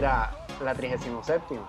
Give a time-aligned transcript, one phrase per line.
[0.00, 0.30] Dirá,
[0.64, 1.60] la 37.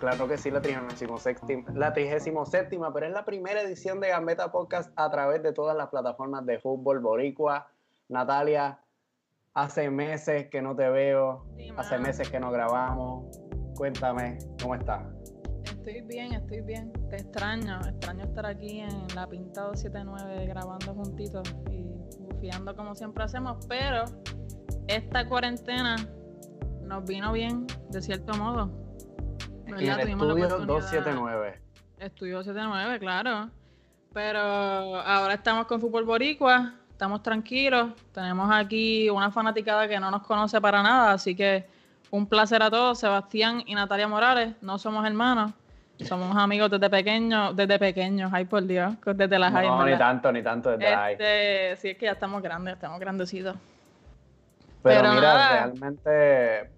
[0.00, 4.92] Claro que sí, la 37, la 37, pero es la primera edición de Gambeta Podcast
[4.96, 7.68] a través de todas las plataformas de fútbol boricua.
[8.08, 8.80] Natalia,
[9.54, 11.46] hace meses que no te veo,
[11.76, 13.38] hace meses que no grabamos.
[13.76, 15.06] Cuéntame, ¿cómo estás?
[15.62, 16.92] Estoy bien, estoy bien.
[17.08, 21.84] Te extraño, extraño estar aquí en la Pinta 279 grabando juntitos y
[22.18, 24.06] bufiando como siempre hacemos, pero
[24.88, 25.94] esta cuarentena
[26.86, 28.70] nos vino bien, de cierto modo.
[29.66, 31.60] En el estudio 279.
[31.98, 33.50] Estudio 279, claro.
[34.12, 37.92] Pero ahora estamos con Fútbol Boricua, estamos tranquilos.
[38.12, 41.66] Tenemos aquí una fanaticada que no nos conoce para nada, así que
[42.10, 43.00] un placer a todos.
[43.00, 45.52] Sebastián y Natalia Morales, no somos hermanos.
[46.00, 50.42] Somos amigos desde pequeños, desde pequeños, ay por Dios, desde las No, ni tanto, ni
[50.42, 53.56] tanto desde este, Sí, es que ya estamos grandes, estamos grandecitos.
[54.82, 56.73] Pero, mira, realmente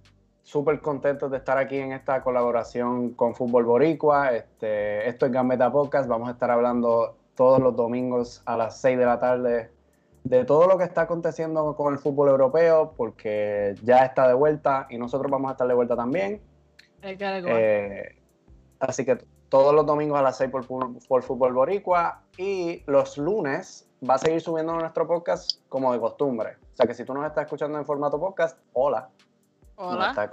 [0.46, 4.32] súper contentos de estar aquí en esta colaboración con Fútbol Boricua.
[4.32, 6.08] Este, esto es Gambeta Podcast.
[6.08, 9.72] Vamos a estar hablando todos los domingos a las 6 de la tarde
[10.22, 14.86] de todo lo que está aconteciendo con el fútbol europeo, porque ya está de vuelta
[14.88, 16.40] y nosotros vamos a estar de vuelta también.
[17.02, 18.16] Eh,
[18.78, 20.64] así que todos los domingos a las 6 por,
[21.08, 26.50] por Fútbol Boricua y los lunes va a seguir subiendo nuestro podcast como de costumbre.
[26.72, 29.10] O sea que si tú nos estás escuchando en formato podcast, hola.
[29.76, 30.30] Hola.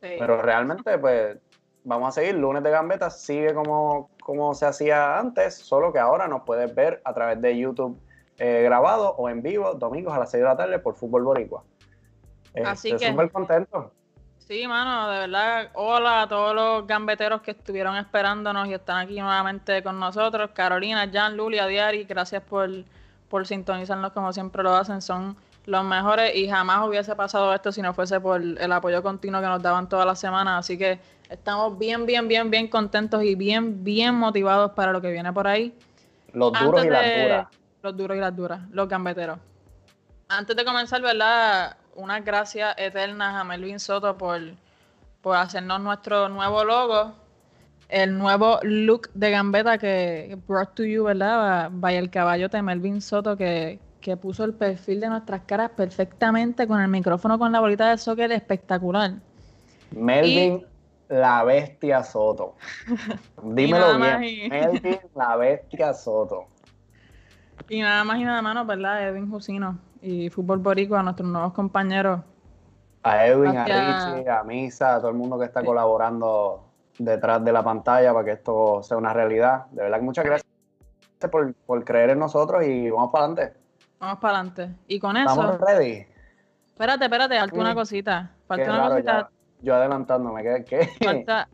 [0.00, 1.38] Pero realmente, pues,
[1.84, 2.34] vamos a seguir.
[2.34, 7.00] Lunes de Gambeta sigue como, como se hacía antes, solo que ahora nos puedes ver
[7.04, 7.98] a través de YouTube
[8.38, 11.64] eh, grabado o en vivo, domingos a las 6 de la tarde por Fútbol Boricua.
[12.64, 13.12] Así Estoy que.
[13.12, 13.92] súper contento.
[14.38, 15.70] Sí, mano, de verdad.
[15.74, 20.50] Hola a todos los gambeteros que estuvieron esperándonos y están aquí nuevamente con nosotros.
[20.52, 22.70] Carolina, Jan, Lulia, Diari, gracias por,
[23.28, 25.02] por sintonizarnos como siempre lo hacen.
[25.02, 29.40] Son los mejores y jamás hubiese pasado esto si no fuese por el apoyo continuo
[29.40, 30.60] que nos daban todas las semanas.
[30.60, 35.10] Así que estamos bien, bien, bien, bien contentos y bien, bien motivados para lo que
[35.10, 35.76] viene por ahí.
[36.32, 37.46] Los duros y las duras.
[37.82, 39.38] Los duros y las duras, los gambeteros.
[40.28, 41.76] Antes de comenzar, ¿verdad?
[41.94, 44.40] Unas gracias eternas a Melvin Soto por,
[45.20, 47.14] por hacernos nuestro nuevo logo.
[47.88, 51.70] El nuevo look de gambeta que brought to you, ¿verdad?
[51.72, 56.68] Vaya el caballo de Melvin Soto que, que puso el perfil de nuestras caras perfectamente
[56.68, 59.14] con el micrófono con la bolita de soccer espectacular.
[59.90, 60.64] Melvin
[61.08, 62.54] la bestia Soto.
[63.42, 64.48] Dímelo bien.
[64.48, 66.44] Melvin la bestia Soto.
[67.68, 69.08] Y nada más y nada menos, ¿verdad?
[69.08, 72.20] Edwin Jusino y Fútbol Boricua, a nuestros nuevos compañeros.
[73.02, 76.64] A Edwin, a Richie, a Misa, a todo el mundo que está colaborando
[76.96, 79.66] detrás de la pantalla para que esto sea una realidad.
[79.72, 80.46] De verdad que muchas gracias
[81.28, 83.65] por, por creer en nosotros y vamos para adelante.
[83.98, 84.74] Vamos para adelante.
[84.88, 85.30] Y con eso.
[85.30, 86.06] ¿Estamos ready?
[86.66, 88.30] Espérate, espérate, falta una cosita.
[88.46, 89.30] Falta una cosita.
[89.62, 90.64] yo adelantándome, ¿qué?
[90.64, 91.04] qué?
[91.04, 91.48] Falta,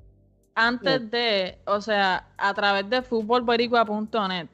[0.55, 4.49] antes de, o sea, a través de futbolboricua.net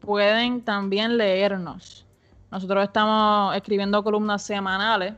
[0.00, 2.06] pueden también leernos.
[2.50, 5.14] Nosotros estamos escribiendo columnas semanales,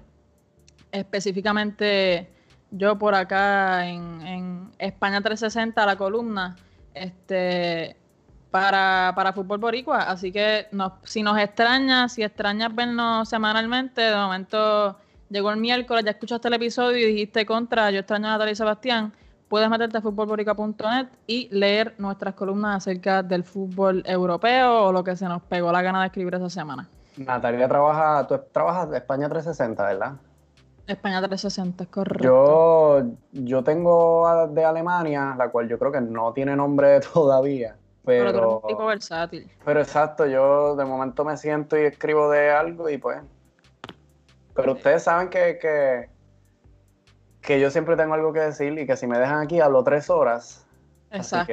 [0.91, 2.31] específicamente
[2.71, 6.57] yo por acá en, en España 360, la columna,
[6.95, 7.98] este,
[8.51, 10.03] para, para Fútbol Boricua.
[10.03, 10.67] Así que
[11.05, 14.97] si nos extrañas, si extrañas vernos semanalmente, de momento
[15.29, 18.57] llegó el miércoles, ya escuchaste el episodio y dijiste contra, yo extraño a Natalia y
[18.57, 19.13] Sebastián,
[19.49, 25.17] puedes meterte a futbolboricua.net y leer nuestras columnas acerca del fútbol europeo o lo que
[25.17, 26.89] se nos pegó la gana de escribir esa semana.
[27.17, 30.13] Natalia trabaja, tú trabajas España 360, ¿verdad?
[30.87, 32.25] España 360, es correcto.
[32.25, 37.77] Yo, yo tengo de Alemania, la cual yo creo que no tiene nombre todavía.
[38.09, 39.51] Pero, pero un tipo versátil.
[39.67, 43.21] Pero exacto, yo de momento me siento y escribo de algo y pues.
[44.55, 46.09] Pero ustedes saben que, que,
[47.43, 50.09] que, yo siempre tengo algo que decir y que si me dejan aquí hablo tres
[50.09, 50.65] horas.
[51.11, 51.53] Exacto.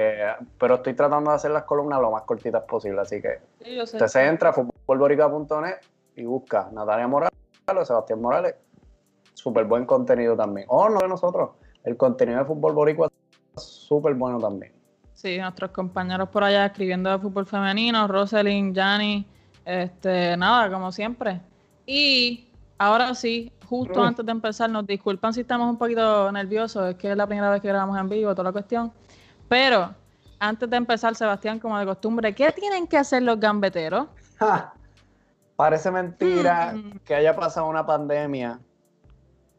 [0.60, 3.40] pero estoy tratando de hacer las columnas lo más cortitas posible, así que
[3.82, 5.76] usted se entra a futbolborica.net
[6.18, 7.34] y busca Natalia Morales
[7.68, 8.56] o Sebastián Morales.
[9.34, 10.68] Súper buen contenido también.
[10.70, 11.52] O no de nosotros.
[11.84, 13.08] El contenido de Fútbol Boricua
[13.56, 14.75] es súper bueno también.
[15.26, 19.26] Sí, nuestros compañeros por allá escribiendo de fútbol femenino, Rosalind, Jani,
[19.66, 21.42] este, nada, como siempre.
[21.88, 26.96] Y ahora sí, justo antes de empezar, nos disculpan si estamos un poquito nerviosos, es
[26.98, 28.94] que es la primera vez que grabamos en vivo, toda la cuestión.
[29.50, 29.96] Pero
[30.38, 34.06] antes de empezar, Sebastián, como de costumbre, ¿qué tienen que hacer los gambeteros?
[35.56, 37.00] Parece mentira mm.
[37.04, 38.60] que haya pasado una pandemia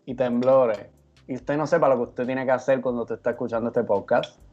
[0.04, 0.86] y temblores
[1.26, 3.82] y usted no sepa lo que usted tiene que hacer cuando usted está escuchando este
[3.82, 4.45] podcast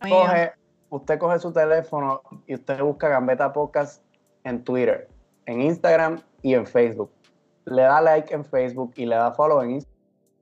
[0.00, 0.52] coge,
[0.90, 4.02] usted coge su teléfono y usted busca Gambeta Podcast
[4.44, 5.08] en Twitter,
[5.46, 7.10] en Instagram y en Facebook.
[7.70, 9.82] le da like en Facebook y le da follow en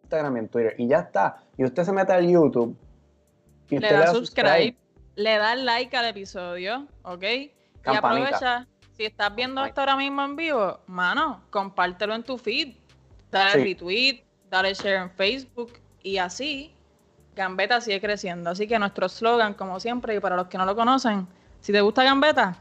[0.03, 0.75] Instagram y en Twitter.
[0.79, 1.37] Y ya está.
[1.57, 2.77] Y usted se mete al YouTube
[3.71, 4.77] y le da subscribe,
[5.17, 7.23] le da like al episodio, ¿ok?
[7.23, 7.51] Y
[7.85, 12.77] aprovecha, si estás viendo esto ahora mismo en vivo, mano, compártelo en tu feed,
[13.31, 15.73] dale retweet, dale share en Facebook
[16.03, 16.76] y así
[17.37, 18.51] Gambeta sigue creciendo.
[18.51, 21.29] Así que nuestro slogan, como siempre, y para los que no lo conocen,
[21.61, 22.57] si te gusta Gambeta,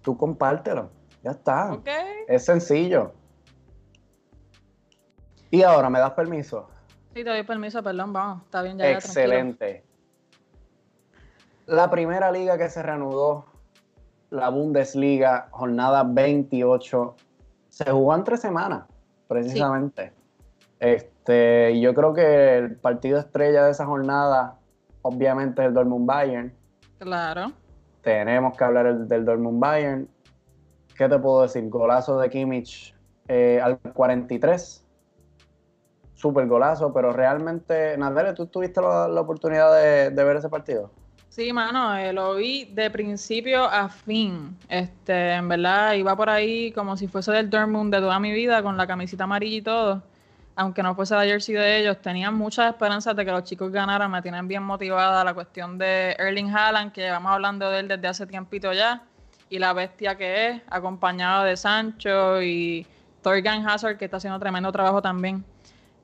[0.00, 0.90] tú compártelo.
[1.22, 1.78] Ya está.
[2.28, 3.12] Es sencillo.
[5.50, 6.68] Y ahora, ¿me das permiso?
[7.14, 8.42] Sí, te doy permiso, perdón, vamos.
[8.44, 8.90] Está bien, ya.
[8.90, 9.84] Excelente.
[11.66, 13.46] la primera liga que se reanudó,
[14.30, 17.14] la Bundesliga, jornada 28,
[17.68, 18.84] se jugó en tres semanas,
[19.28, 20.12] precisamente.
[20.82, 24.58] Este, yo creo que el partido estrella de esa jornada,
[25.02, 26.52] obviamente, es el Dortmund Bayern.
[26.98, 27.52] Claro.
[28.02, 30.08] Tenemos que hablar del Dortmund Bayern.
[30.96, 31.68] ¿Qué te puedo decir?
[31.68, 32.96] Golazo de Kimmich
[33.28, 34.84] eh, al 43.
[36.14, 39.72] Súper golazo, pero realmente, Nadale, ¿tú tuviste la, oportunidad
[40.10, 40.90] de, ver ese partido?
[41.28, 44.58] Sí, mano, eh, lo vi de principio a fin.
[44.68, 48.64] Este, en verdad, iba por ahí como si fuese del Dortmund de toda mi vida,
[48.64, 50.11] con la camisita amarilla y todo
[50.54, 54.10] aunque no fuese la jersey de ellos, tenían muchas esperanzas de que los chicos ganaran.
[54.10, 58.08] Me tienen bien motivada la cuestión de Erling Haaland, que llevamos hablando de él desde
[58.08, 59.02] hace tiempito ya,
[59.48, 62.86] y la bestia que es, acompañado de Sancho y
[63.22, 65.44] Torgan Hazard, que está haciendo tremendo trabajo también.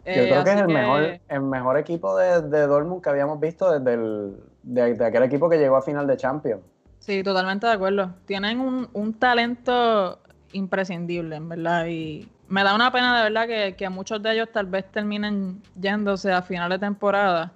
[0.06, 3.38] Yo creo eh, que es el, Mejor, el mejor equipo de, de Dortmund que habíamos
[3.38, 6.62] visto desde el, de, aquel equipo que llegó a final de Champions.
[6.98, 8.14] Sí, totalmente de acuerdo.
[8.24, 10.18] Tienen un, un talento
[10.52, 14.48] imprescindible, en verdad, y me da una pena de verdad que, que, muchos de ellos
[14.52, 17.52] tal vez terminen yéndose a final de temporada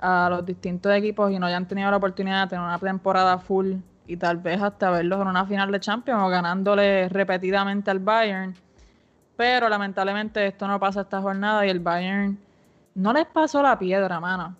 [0.00, 3.74] a los distintos equipos y no hayan tenido la oportunidad de tener una temporada full
[4.06, 8.54] y tal vez hasta verlos en una final de Champions o ganándole repetidamente al Bayern.
[9.36, 12.38] Pero lamentablemente esto no pasa esta jornada y el Bayern
[12.94, 14.56] no les pasó la piedra, mano.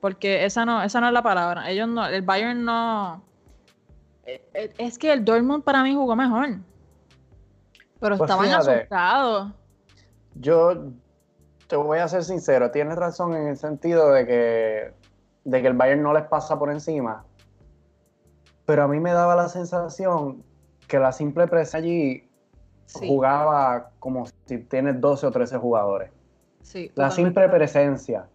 [0.00, 1.70] Porque esa no, esa no es la palabra.
[1.70, 3.22] Ellos no, el Bayern no.
[4.26, 6.58] Eh, eh, es que el Dortmund para mí jugó mejor.
[8.00, 9.52] Pero pues estaban asustados.
[10.34, 10.90] Yo
[11.66, 14.94] te voy a ser sincero, tienes razón en el sentido de que,
[15.44, 17.24] de que el Bayern no les pasa por encima.
[18.66, 20.42] Pero a mí me daba la sensación
[20.88, 22.28] que la simple presa allí
[22.92, 26.10] jugaba como si tienes 12 o 13 jugadores.
[26.62, 28.28] Sí, la simple presencia.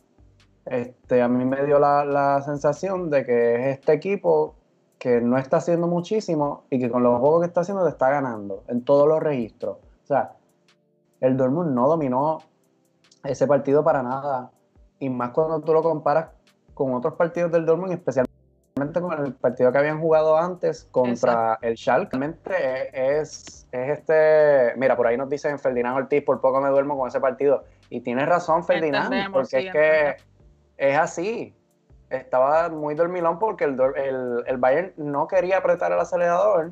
[0.66, 4.56] Este, a mí me dio la, la sensación de que es este equipo
[5.00, 8.10] que no está haciendo muchísimo y que con los juegos que está haciendo te está
[8.10, 9.78] ganando en todos los registros.
[10.04, 10.34] O sea,
[11.22, 12.40] el Dortmund no dominó
[13.24, 14.52] ese partido para nada.
[15.00, 16.30] Y más cuando tú lo comparas
[16.74, 21.78] con otros partidos del Dortmund, especialmente con el partido que habían jugado antes contra el
[21.78, 22.12] Schalke.
[22.12, 24.74] Realmente es, es este...
[24.78, 27.64] Mira, por ahí nos dicen Ferdinand Ortiz, por poco me duermo con ese partido.
[27.90, 30.16] Y tienes razón, Ferdinand, porque es que
[30.78, 31.56] es así
[32.10, 33.78] estaba muy dormilón porque el,
[34.46, 36.72] el, Bayern no quería apretar el acelerador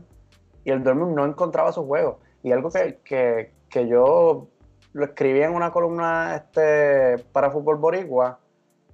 [0.64, 2.20] y el Dortmund no encontraba su juego.
[2.44, 3.52] Y algo que,
[3.88, 4.48] yo
[4.94, 8.40] lo escribí en una columna este, para Fútbol Boricua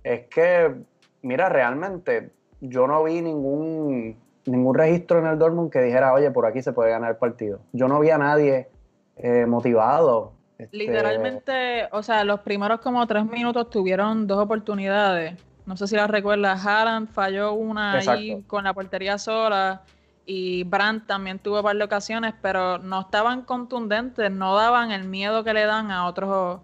[0.04, 0.74] es que,
[1.22, 6.46] mira, realmente yo no vi ningún, ningún registro en el Dortmund que dijera, oye, por
[6.46, 7.60] aquí se puede ganar el partido.
[7.74, 8.70] Yo no vi a nadie
[9.18, 10.34] eh, motivado.
[10.58, 15.36] Este Literalmente, o sea, los primeros como tres minutos tuvieron dos oportunidades
[15.70, 19.84] no sé si la recuerdas, Haaland falló una ahí con la portería sola
[20.26, 25.04] y Brandt también tuvo un par de ocasiones, pero no estaban contundentes, no daban el
[25.04, 26.60] miedo que le dan a otros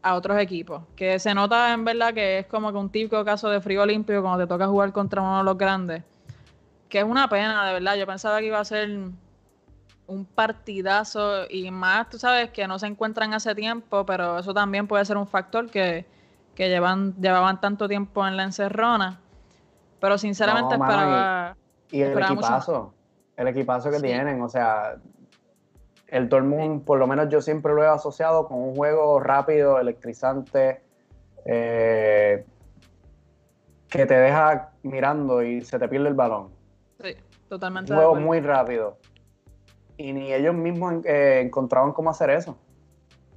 [0.00, 0.84] a otros equipos.
[0.96, 4.22] Que se nota en verdad que es como que un típico caso de frío olímpico
[4.22, 6.02] cuando te toca jugar contra uno de los grandes.
[6.88, 7.96] Que es una pena, de verdad.
[7.96, 8.88] Yo pensaba que iba a ser
[10.06, 14.86] un partidazo y más, tú sabes, que no se encuentran hace tiempo, pero eso también
[14.86, 16.06] puede ser un factor que
[16.56, 19.20] que llevan, llevaban tanto tiempo en la encerrona.
[20.00, 21.56] Pero sinceramente esperaba.
[21.92, 22.92] Y, el equipazo,
[23.36, 24.96] el equipazo que tienen, o sea,
[26.08, 30.80] el Dortmund, por lo menos yo siempre lo he asociado con un juego rápido, electrizante,
[31.44, 32.44] eh,
[33.88, 36.50] que te deja mirando y se te pierde el balón.
[37.00, 37.14] Sí,
[37.48, 37.92] totalmente.
[37.92, 38.98] Un juego muy rápido.
[39.96, 42.58] Y ni ellos mismos eh, encontraban cómo hacer eso.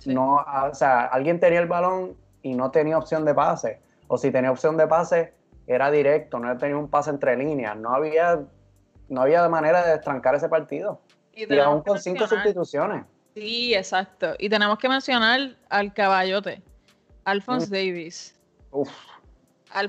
[0.05, 3.79] No, o sea, alguien tenía el balón y no tenía opción de pase.
[4.07, 5.33] O si tenía opción de pase,
[5.67, 7.77] era directo, no tenía un pase entre líneas.
[7.77, 8.41] No había,
[9.07, 11.01] no había manera de destrancar ese partido.
[11.33, 13.05] Y, aún con cinco sustituciones.
[13.35, 14.33] Sí, exacto.
[14.39, 16.61] Y tenemos que mencionar al caballote,
[17.23, 17.71] Alphonse mm.
[17.71, 18.35] Davis.
[18.71, 18.89] Uf.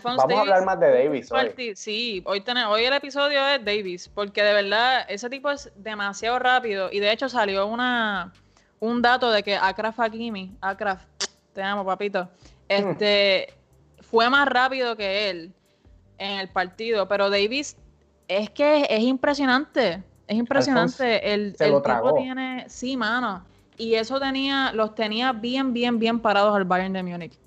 [0.04, 1.74] Vamos a hablar más de Davis hoy.
[1.74, 6.38] Sí, hoy, tenemos, hoy el episodio es Davis, porque de verdad ese tipo es demasiado
[6.38, 8.32] rápido y de hecho salió una,
[8.78, 11.02] un dato de que Akraf Hakimi, Akraf,
[11.52, 12.28] te amo, papito,
[12.68, 13.48] este,
[14.00, 15.52] fue más rápido que él
[16.18, 17.76] en el partido, pero Davis
[18.28, 21.32] es que es impresionante, es impresionante.
[21.32, 23.44] el, el tipo tiene, sí, mano,
[23.76, 27.38] y eso tenía, los tenía bien, bien, bien parados al Bayern de Múnich.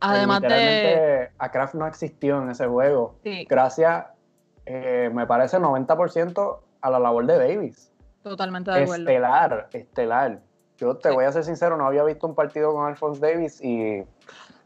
[0.00, 1.30] Además de.
[1.38, 3.16] A Kraft no existió en ese juego.
[3.48, 4.06] Gracias,
[4.66, 7.90] eh, me parece, 90% a la labor de Davis.
[8.22, 9.08] Totalmente de acuerdo.
[9.08, 10.40] Estelar, estelar.
[10.78, 14.04] Yo te voy a ser sincero, no había visto un partido con Alphonse Davis y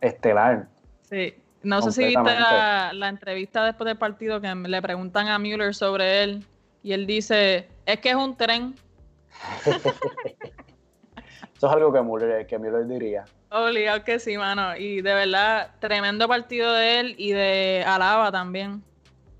[0.00, 0.69] estelar.
[1.02, 1.35] Sí.
[1.62, 5.75] No sé si viste la, la, entrevista después del partido que le preguntan a Müller
[5.75, 6.45] sobre él
[6.83, 8.75] y él dice, es que es un tren.
[11.57, 13.25] Eso es algo que Müller, que Müller diría.
[13.50, 14.76] Obligado que sí, mano.
[14.76, 18.83] Y de verdad, tremendo partido de él y de Alaba también.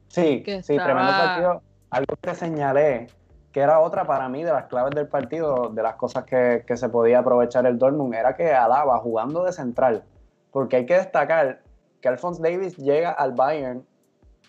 [0.07, 1.63] Sí, sí, tremendo partido.
[1.91, 3.09] Algo que señalé,
[3.53, 6.89] que era otra para mí de las claves del partido, de las cosas que, se
[6.89, 10.03] podía aprovechar el Dortmund, era que Alaba jugando de central.
[10.51, 11.61] Porque hay que destacar
[12.01, 13.87] que Alphonse Davis llega al Bayern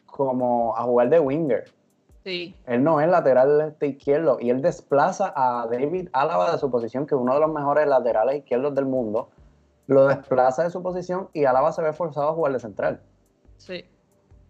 [0.06, 1.66] como a jugar de winger.
[2.24, 2.56] Sí.
[2.66, 7.16] Él no es lateral izquierdo y él desplaza a David Álava de su posición, que
[7.16, 9.30] es uno de los mejores laterales izquierdos del mundo,
[9.88, 13.02] lo desplaza de su posición y Álava se ve forzado a jugar de central.
[13.58, 13.86] Sí.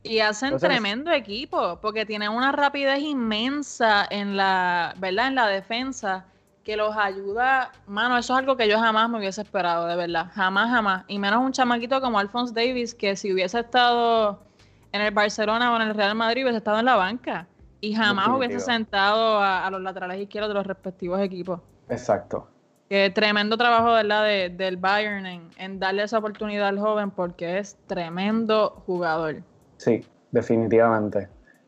[0.03, 5.27] Y hacen tremendo equipo, porque tienen una rapidez inmensa en la, ¿verdad?
[5.27, 6.25] En la defensa,
[6.63, 7.71] que los ayuda.
[7.87, 10.27] Mano, eso es algo que yo jamás me hubiese esperado, de verdad.
[10.33, 11.03] Jamás, jamás.
[11.07, 14.41] Y menos un chamaquito como Alphonse Davis, que si hubiese estado
[14.91, 17.47] en el Barcelona o en el Real Madrid, hubiese estado en la banca.
[17.81, 21.59] Y jamás hubiese sentado a, los laterales izquierdos de los respectivos equipos.
[21.89, 22.47] Exacto.
[22.89, 24.23] Que tremendo trabajo, ¿verdad?
[24.23, 25.25] De, del Bayern
[25.57, 29.43] en, darle esa oportunidad al joven porque es tremendo jugador.
[29.83, 31.27] Sí, definitivamente.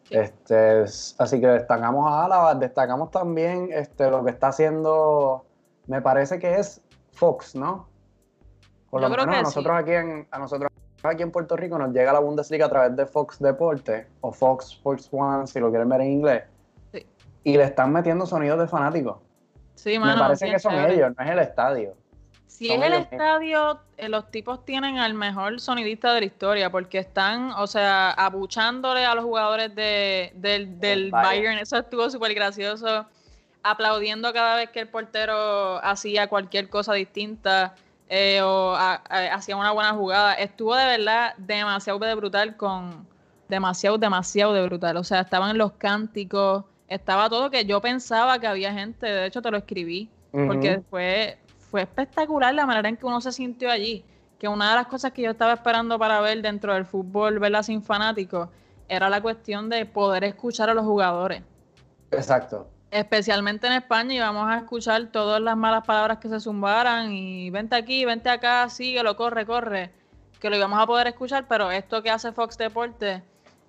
[0.10, 0.84] Este,
[1.18, 5.46] así que destacamos a Álava, destacamos también este, lo que está haciendo,
[5.88, 6.82] me parece que es
[7.12, 7.90] Fox, ¿no?
[8.90, 10.70] Por lo menos a nosotros aquí en, a nosotros
[11.04, 14.72] aquí en Puerto Rico nos llega la Bundesliga a través de Fox Deporte o Fox
[14.72, 16.44] Sports One, si lo quieren ver en inglés.
[16.94, 17.06] Sí.
[17.44, 19.18] Y le están metiendo sonidos de fanáticos.
[19.74, 21.96] Sí, mano, Me parece que son ellos, no es el estadio.
[22.48, 27.00] Si es el estadio, eh, los tipos tienen al mejor sonidista de la historia, porque
[27.00, 31.58] están, o sea, abuchándole a los jugadores de, del, Bayern.
[31.58, 33.06] Eso estuvo súper gracioso.
[33.62, 37.76] Aplaudiendo cada vez que el portero hacía cualquier cosa distinta
[38.08, 40.36] eh, o hacía una buena jugada.
[40.36, 43.08] Estuvo de verdad demasiado de brutal con.
[43.50, 44.98] Demasiado, demasiado de brutal.
[44.98, 49.42] O sea, estaban los cánticos estaba todo que yo pensaba que había gente, de hecho
[49.42, 51.38] te lo escribí, porque fue,
[51.76, 54.06] fue espectacular la manera en que uno se sintió allí,
[54.40, 57.64] que una de las cosas que yo estaba esperando para ver dentro del fútbol, verla
[57.64, 58.48] sin fanáticos,
[58.88, 61.44] era la cuestión de poder escuchar a los jugadores.
[62.12, 62.70] Exacto.
[62.92, 67.50] Especialmente en España y vamos a escuchar todas las malas palabras que se zumbaran y
[67.50, 69.92] vente aquí, vente acá, síguelo, corre, corre,
[70.40, 73.22] que lo íbamos a poder escuchar, pero esto que hace Fox Deportes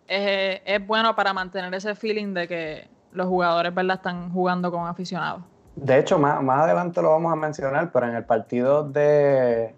[0.07, 3.97] es, es bueno para mantener ese feeling de que los jugadores ¿verdad?
[3.97, 5.43] están jugando con aficionados.
[5.77, 9.75] De hecho, más, más adelante lo vamos a mencionar, pero en el partido de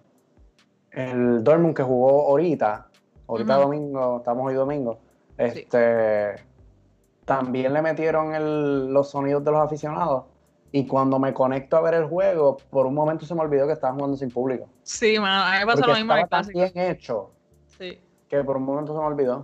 [0.92, 2.88] el Dortmund que jugó ahorita,
[3.26, 4.98] ahorita domingo, estamos hoy domingo,
[5.36, 6.36] este
[7.24, 10.24] también le metieron los sonidos de los aficionados.
[10.72, 13.74] Y cuando me conecto a ver el juego, por un momento se me olvidó que
[13.74, 14.68] estaban jugando sin público.
[14.82, 17.30] Sí, mano, a mí me pasó lo mismo estaba tan bien hecho
[17.78, 18.00] sí.
[18.28, 19.42] que por un momento se me olvidó.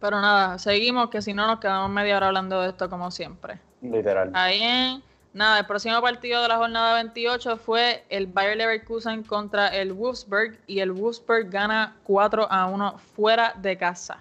[0.00, 3.60] Pero nada, seguimos, que si no nos quedamos media hora hablando de esto como siempre.
[3.82, 4.30] Literal.
[4.34, 5.02] Ahí en,
[5.32, 10.58] nada, el próximo partido de la jornada 28 fue el Bayer Leverkusen contra el Wolfsburg
[10.66, 14.18] y el Wolfsburg gana 4 a 1 fuera de casa.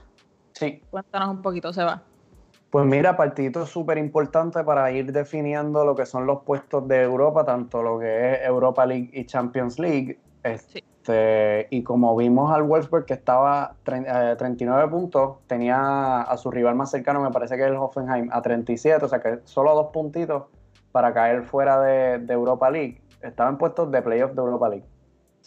[0.53, 0.81] Sí.
[0.89, 2.01] Cuéntanos un poquito, Seba.
[2.69, 7.43] Pues mira, partido súper importante para ir definiendo lo que son los puestos de Europa,
[7.43, 10.19] tanto lo que es Europa League y Champions League.
[10.67, 10.83] sí.
[11.09, 16.75] Este, y como vimos al Wolfsburg que estaba 39 eh, puntos, tenía a su rival
[16.75, 19.87] más cercano, me parece que es el Hoffenheim, a 37, o sea que solo dos
[19.91, 20.43] puntitos
[20.91, 23.01] para caer fuera de, Europa League.
[23.21, 24.85] Estaba en puestos de playoff de Europa League.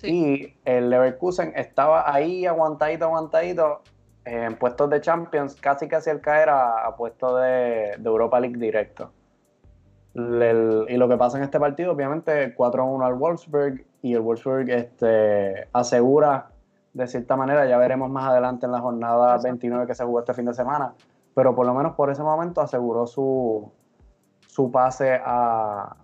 [0.02, 3.82] Y el Leverkusen estaba ahí aguantadito, aguantadito,
[4.24, 9.12] en puestos de Champions, casi casi al caer a, puestos de, Europa League directo.
[10.14, 15.68] y lo que pasa en este partido, obviamente, 4-1 al Wolfsburg, y el Wolfsburg este,
[15.72, 16.50] asegura
[16.92, 20.34] de cierta manera, ya veremos más adelante en la jornada 29 que se jugó este
[20.34, 20.94] fin de semana,
[21.34, 23.72] pero por lo menos por ese momento aseguró su,
[24.52, 25.96] su pase a,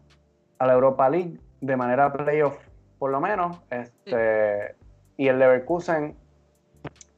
[0.58, 2.56] la Europa League de manera playoff,
[2.98, 3.58] por lo menos.
[3.70, 4.74] Este,
[5.18, 6.16] Y el Leverkusen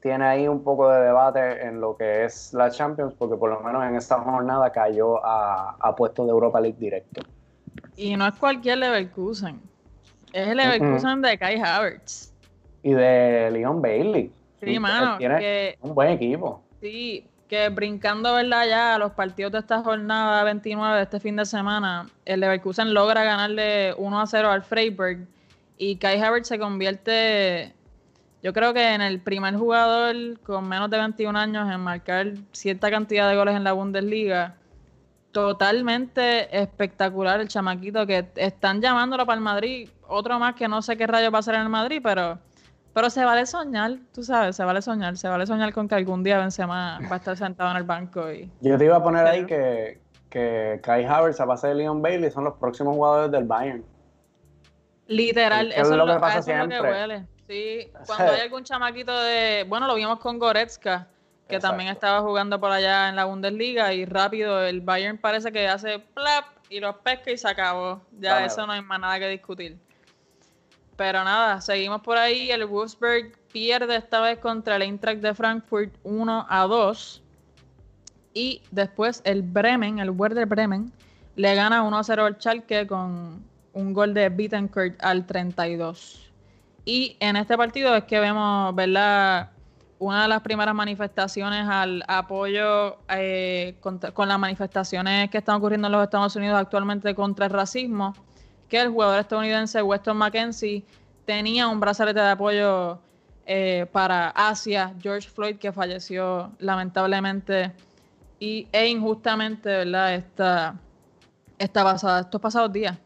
[0.01, 3.61] tiene ahí un poco de debate en lo que es la Champions, porque por lo
[3.61, 7.21] menos en esta jornada cayó a, a puestos de Europa League directo.
[7.95, 9.61] Y no es cualquier Leverkusen.
[10.33, 12.33] Es el Leverkusen de Kai Havertz.
[12.83, 14.31] Y de Leon Bailey.
[14.61, 15.17] Sí, mano.
[15.17, 16.61] Tiene un buen equipo.
[16.81, 18.65] Sí, que brincando, ¿verdad?
[18.65, 22.93] Ya a los partidos de esta jornada 29 de este fin de semana, el Leverkusen
[22.93, 25.27] logra ganarle 1 a 0 al Freiburg
[25.77, 27.75] y Kai Havertz se convierte,
[28.41, 32.89] yo creo que en el primer jugador con menos de 21 años en marcar cierta
[32.89, 34.55] cantidad de goles en la Bundesliga.
[35.33, 39.89] Totalmente espectacular el chamaquito que están llamándolo para el Madrid.
[40.07, 42.39] Otro más que no sé qué rayo va a ser en el Madrid, pero
[42.93, 46.23] pero se vale soñar, tú sabes, se vale soñar, se vale soñar con que algún
[46.23, 48.51] día Benzema va a estar sentado en el banco y...
[48.61, 52.31] Yo te iba a poner ahí que, que Kai Havertz, a base de Leon Bailey,
[52.31, 53.85] son los próximos jugadores del Bayern.
[55.07, 56.77] Literal, eso es lo que pasa siempre.
[56.77, 57.25] Es lo que huele.
[57.47, 59.65] Sí, cuando hay algún chamaquito de...
[59.67, 61.07] Bueno, lo vimos con Goretzka,
[61.47, 65.67] que también estaba jugando por allá en la Bundesliga y rápido el Bayern parece que
[65.67, 68.01] hace plap y los pesca y se acabó.
[68.19, 69.77] Ya eso no hay más nada que discutir.
[71.01, 72.51] Pero nada, seguimos por ahí.
[72.51, 77.23] El Wolfsburg pierde esta vez contra el Eintracht de Frankfurt 1 a 2.
[78.35, 80.93] Y después el Bremen, el Werder Bremen,
[81.37, 83.43] le gana 1 a 0 al Schalke con
[83.73, 86.31] un gol de Bittencourt al 32.
[86.85, 89.49] Y en este partido es que vemos, ¿verdad?
[89.97, 95.93] Una de las primeras manifestaciones al apoyo eh, con las manifestaciones que están ocurriendo en
[95.93, 98.13] los Estados Unidos actualmente contra el racismo
[98.71, 100.85] que el jugador estadounidense Weston McKenzie
[101.25, 102.99] tenía un brazalete de apoyo
[103.45, 107.73] eh, para Asia, George Floyd, que falleció lamentablemente
[108.39, 110.15] y, e injustamente, ¿verdad?
[110.15, 110.75] Esta,
[111.59, 112.97] esta pasada, estos pasados días.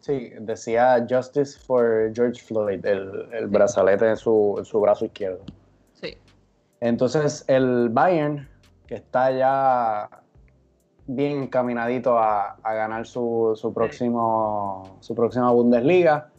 [0.00, 5.44] Sí, decía Justice for George Floyd, el, brazalete en su, en su brazo izquierdo.
[6.00, 6.16] Sí.
[6.80, 8.48] Entonces, el Bayern,
[8.86, 10.19] que está ya
[11.14, 16.30] bien encaminadito a, ganar su, su, próximo, su próxima Bundesliga.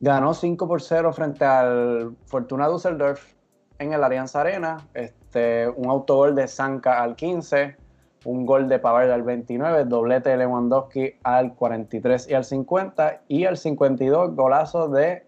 [0.00, 3.34] Ganó 5 por 0 frente al Fortuna Düsseldorf
[3.78, 4.78] en el Alianza Arena.
[4.94, 7.76] Este, un autogol de Sanka al 15,
[8.24, 13.44] un gol de Pavard al 29, doblete de Lewandowski al 43 y al 50 y
[13.44, 15.26] al 52 golazo de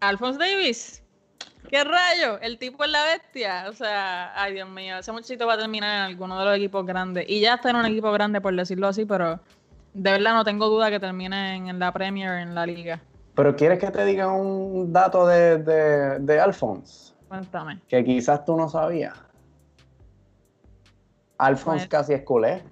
[0.00, 1.02] Alphonse Davis.
[1.68, 2.38] ¿Qué rayo?
[2.40, 3.66] El tipo es la bestia.
[3.68, 6.84] O sea, ay Dios mío, ese muchachito va a terminar en alguno de los equipos
[6.86, 7.26] grandes.
[7.28, 9.38] Y ya está en un equipo grande, por decirlo así, pero
[9.94, 13.00] de verdad no tengo duda que termine en, la Premier, en la liga.
[13.34, 15.58] Pero ¿quieres que te diga un dato de,
[16.18, 17.14] de, Alphonse?
[17.28, 17.80] Cuéntame.
[17.88, 19.14] Que quizás tú no sabías.
[21.36, 22.62] Alphonse casi es culé.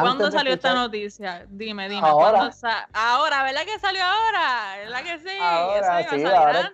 [0.00, 1.46] ¿Cuándo salió esta noticia?
[1.48, 2.06] Dime, dime.
[2.06, 2.50] Ahora.
[2.92, 4.76] ahora, ¿verdad que salió ahora?
[4.78, 5.36] ¿Verdad que sí?
[5.40, 6.72] Ahora, sí, ahora.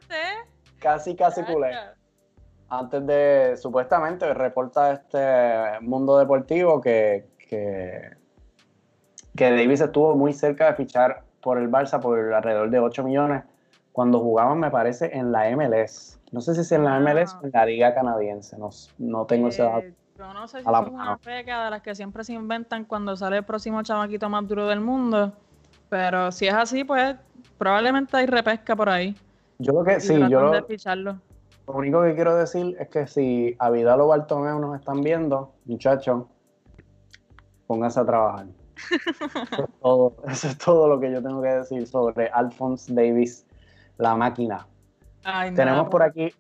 [0.79, 1.77] Casi, casi culé.
[2.69, 8.17] Antes de, supuestamente, reporta este mundo deportivo que, que,
[9.37, 13.45] que Davis estuvo muy cerca de fichar por el Barça por alrededor de 8 millones
[13.93, 16.19] cuando jugaban, me parece, en la MLS.
[16.33, 19.49] No sé si es en la MLS o en la Liga Canadiense, no, no tengo
[19.49, 19.87] ese dato.
[20.17, 23.39] Yo no sé si es una feca de las que siempre se inventan cuando sale
[23.39, 25.33] el próximo chamaquito más duro del mundo.
[25.89, 27.17] Pero si es así, pues
[27.59, 29.17] probablemente hay repesca por ahí.
[29.59, 31.21] Yo creo que sí, yo lo,
[31.67, 36.27] único que quiero decir es que si a Vidal o Bartomeu nos están viendo, muchachos,
[37.67, 38.47] pónganse a trabajar.
[40.29, 43.47] eso, es todo, lo que yo tengo que decir sobre Alphonse Davis,
[43.99, 44.67] la máquina.
[45.55, 46.33] Tenemos por aquí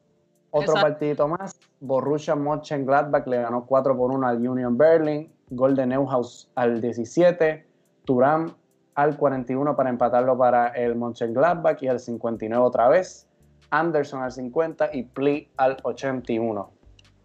[0.54, 1.58] otro partidito más.
[1.80, 5.32] Borussia Mönchengladbach le ganó 4 por 1 al Union Berlin.
[5.50, 7.66] Gol de Neuhaus al 17.
[8.04, 8.54] Turam
[8.94, 13.26] al 41 para empatarlo para el Mönchengladbach y al 59 otra vez.
[13.70, 16.70] Anderson al 50 y Pli al 81.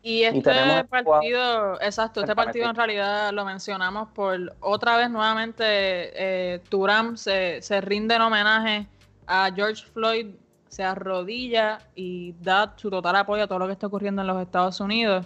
[0.01, 0.51] Y este
[0.89, 5.63] partido, exacto, este partido en realidad lo mencionamos por otra vez nuevamente.
[5.65, 8.87] Eh, Turam se, se rinde en homenaje
[9.27, 10.27] a George Floyd
[10.69, 14.41] se arrodilla y da su total apoyo a todo lo que está ocurriendo en los
[14.41, 15.25] Estados Unidos.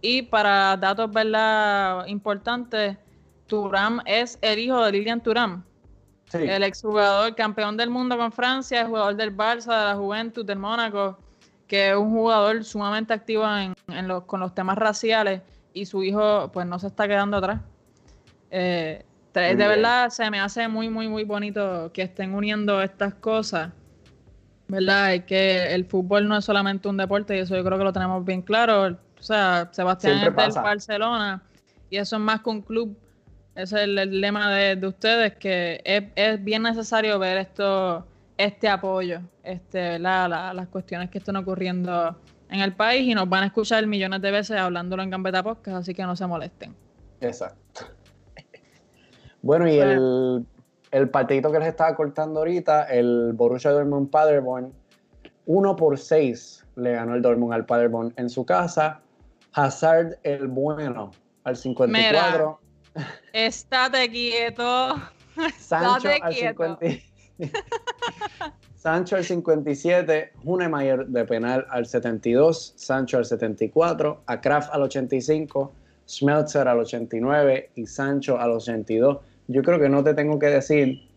[0.00, 2.06] Y para datos ¿verdad?
[2.06, 2.96] importantes,
[3.46, 5.64] Turam es el hijo de Lilian Turam,
[6.32, 10.58] el exjugador campeón del mundo con Francia, el jugador del Barça, de la Juventud, del
[10.58, 11.18] Mónaco,
[11.66, 16.50] que es un jugador sumamente activo en, los, con los temas raciales y su hijo
[16.52, 17.60] pues no se está quedando atrás.
[18.50, 23.70] Eh, de verdad se me hace muy, muy, muy bonito que estén uniendo estas cosas
[24.68, 25.14] ¿verdad?
[25.14, 27.92] Es que el fútbol no es solamente un deporte y eso yo creo que lo
[27.92, 28.96] tenemos bien claro.
[29.18, 31.42] O sea, Sebastián es del Barcelona
[31.90, 32.96] y eso es más que un club.
[33.54, 35.82] Ese es el, lema de, ustedes, que
[36.14, 40.54] es, bien necesario ver esto, este apoyo, este, ¿verdad?
[40.54, 42.16] las cuestiones que están ocurriendo
[42.50, 45.78] en el país y nos van a escuchar millones de veces hablándolo en Gambeta Podcast,
[45.78, 46.74] así que no se molesten.
[47.20, 47.86] Exacto.
[49.42, 50.46] Bueno, y el,
[50.90, 54.72] el partidito que les estaba cortando ahorita, el Borussia Dortmund Paderborn,
[55.46, 59.00] 1 por 6 le ganó el Dortmund al Paderborn en su casa.
[59.52, 61.10] Hazard el bueno
[61.44, 62.60] al 54.
[62.94, 64.96] Mira, estate quieto.
[65.58, 67.04] Sancho al 57.
[68.74, 75.72] Sancho al 57, Hunemeyer de penal al 72, Sancho al 74, a Kraft al 85,
[76.08, 79.18] Schmelzer al 89 y Sancho al 82.
[79.48, 81.08] Yo creo que no te tengo que decir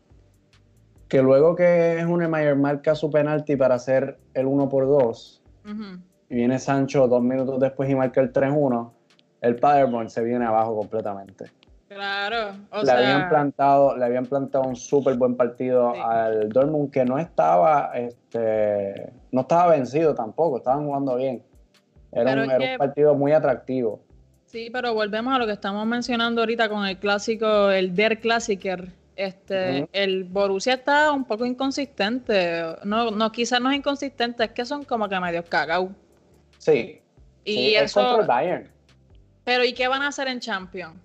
[1.07, 5.41] que luego que Hunemeyer marca su penalti para hacer el 1 por 2
[6.29, 8.91] y viene Sancho dos minutos después y marca el 3-1,
[9.41, 11.51] el Paderborn se viene abajo completamente.
[11.89, 17.19] Claro, le habían plantado, le habían plantado un súper buen partido al Dortmund que no
[17.19, 21.43] estaba, este, no estaba vencido tampoco, estaban jugando bien.
[22.13, 23.99] Era, un, partido muy atractivo.
[24.51, 28.91] Sí, pero volvemos a lo que estamos mencionando ahorita con el clásico, el Der Klassiker.
[29.15, 32.63] Este, el Borussia está un poco inconsistente.
[32.83, 35.95] No, no, quizás no es inconsistente, es que son como que medio cagao.
[36.57, 36.99] Sí.
[37.45, 38.27] Y eso.
[39.45, 40.95] Pero ¿y qué van a hacer en Champions?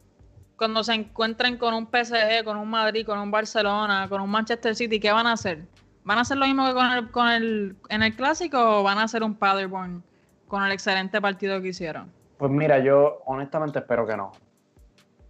[0.57, 4.75] cuando se encuentren con un PSG, con un Madrid, con un Barcelona, con un Manchester
[4.75, 5.67] City, ¿qué van a hacer?
[6.05, 8.99] ¿Van a hacer lo mismo que con el, con el, en el clásico o van
[8.99, 10.03] a hacer un Paderborn
[10.49, 12.16] con el excelente partido que hicieron?
[12.39, 14.33] Pues mira, yo honestamente espero que no.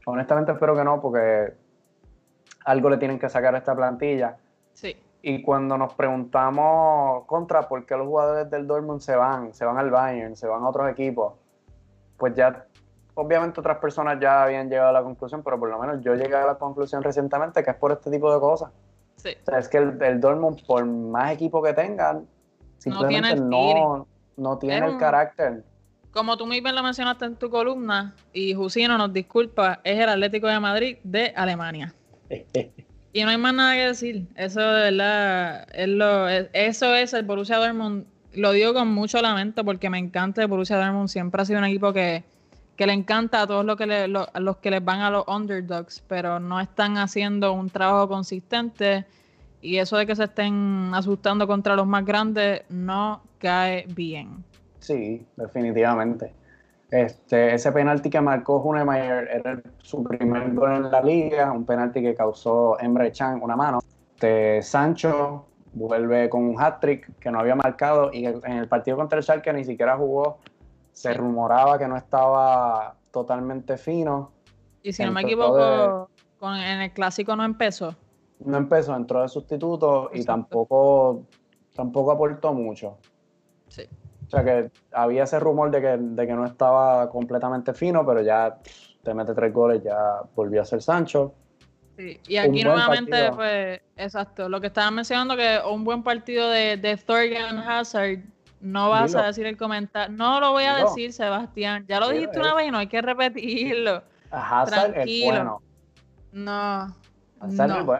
[0.06, 1.54] Honestamente espero que no porque
[2.64, 4.36] algo le tienen que sacar a esta plantilla.
[4.72, 4.96] Sí.
[5.22, 9.78] Y cuando nos preguntamos contra por qué los jugadores del Dortmund se van, se van
[9.78, 11.34] al Bayern, se van a otros equipos,
[12.16, 12.66] pues ya
[13.14, 16.36] obviamente otras personas ya habían llegado a la conclusión, pero por lo menos yo llegué
[16.36, 18.70] a la conclusión recientemente que es por este tipo de cosas.
[19.16, 19.30] Sí.
[19.42, 22.26] O sea, es que el, Dortmund, por más equipo que tengan,
[22.78, 25.64] simplemente no tiene el, carácter.
[26.16, 30.46] Como tú bien lo mencionaste en tu columna, y Jusino nos disculpa, es el Atlético
[30.46, 31.92] de Madrid de Alemania.
[33.12, 34.26] y no hay más nada que decir.
[34.34, 38.06] Eso de verdad, es lo, eso es el Borussia Dortmund.
[38.32, 41.08] Lo digo con mucho lamento porque me encanta el Borussia Dortmund.
[41.08, 42.24] Siempre ha sido un equipo que,
[42.76, 46.02] que le encanta a todos los que, le, los que les van a los underdogs,
[46.08, 49.04] pero no están haciendo un trabajo consistente
[49.60, 54.46] y eso de que se estén asustando contra los más grandes no cae bien.
[54.86, 56.32] Sí, definitivamente.
[56.92, 62.00] Este, ese penalti que marcó Hunemeyer era su primer gol en la liga, un penalti
[62.00, 63.80] que causó Emre Chan una mano.
[64.14, 69.18] Este, Sancho vuelve con un hat-trick que no había marcado y en el partido contra
[69.18, 70.38] el Schalke ni siquiera jugó
[70.92, 74.30] se rumoraba que no estaba totalmente fino.
[74.84, 77.96] Y si no me equivoco, con, en el clásico no empezó.
[78.38, 81.24] No empezó, entró de sustituto y tampoco,
[81.74, 82.98] tampoco aportó mucho.
[83.66, 83.82] Sí.
[84.26, 88.22] O sea que había ese rumor de que, de que no estaba completamente fino, pero
[88.22, 88.58] ya
[89.02, 91.32] te mete tres goles, ya volvió a ser Sancho.
[91.96, 92.20] Sí.
[92.26, 96.96] Y aquí nuevamente, pues, exacto, lo que estaba mencionando que un buen partido de, de
[96.96, 98.18] Thorgan Hazard
[98.60, 100.14] no vas a decir el comentario.
[100.16, 101.84] No lo voy a decir, Sebastián.
[101.88, 104.02] Ya lo dijiste una vez y no hay que repetirlo.
[104.66, 105.62] Tranquilo.
[106.32, 106.94] No.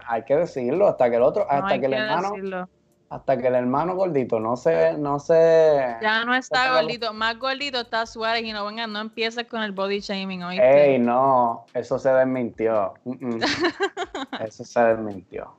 [0.06, 2.68] Hay que decirlo hasta que el otro, hasta que el hermano.
[3.16, 5.96] Hasta que el hermano gordito no se, no se.
[6.02, 7.14] Ya no está gordito.
[7.14, 10.92] Más gordito está Suárez y no venga, no empieces con el body shaming, ¿oíste?
[10.92, 12.92] Ey, no, eso se desmintió.
[14.46, 15.50] eso se desmintió.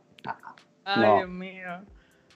[0.86, 1.82] Ay, Dios mío.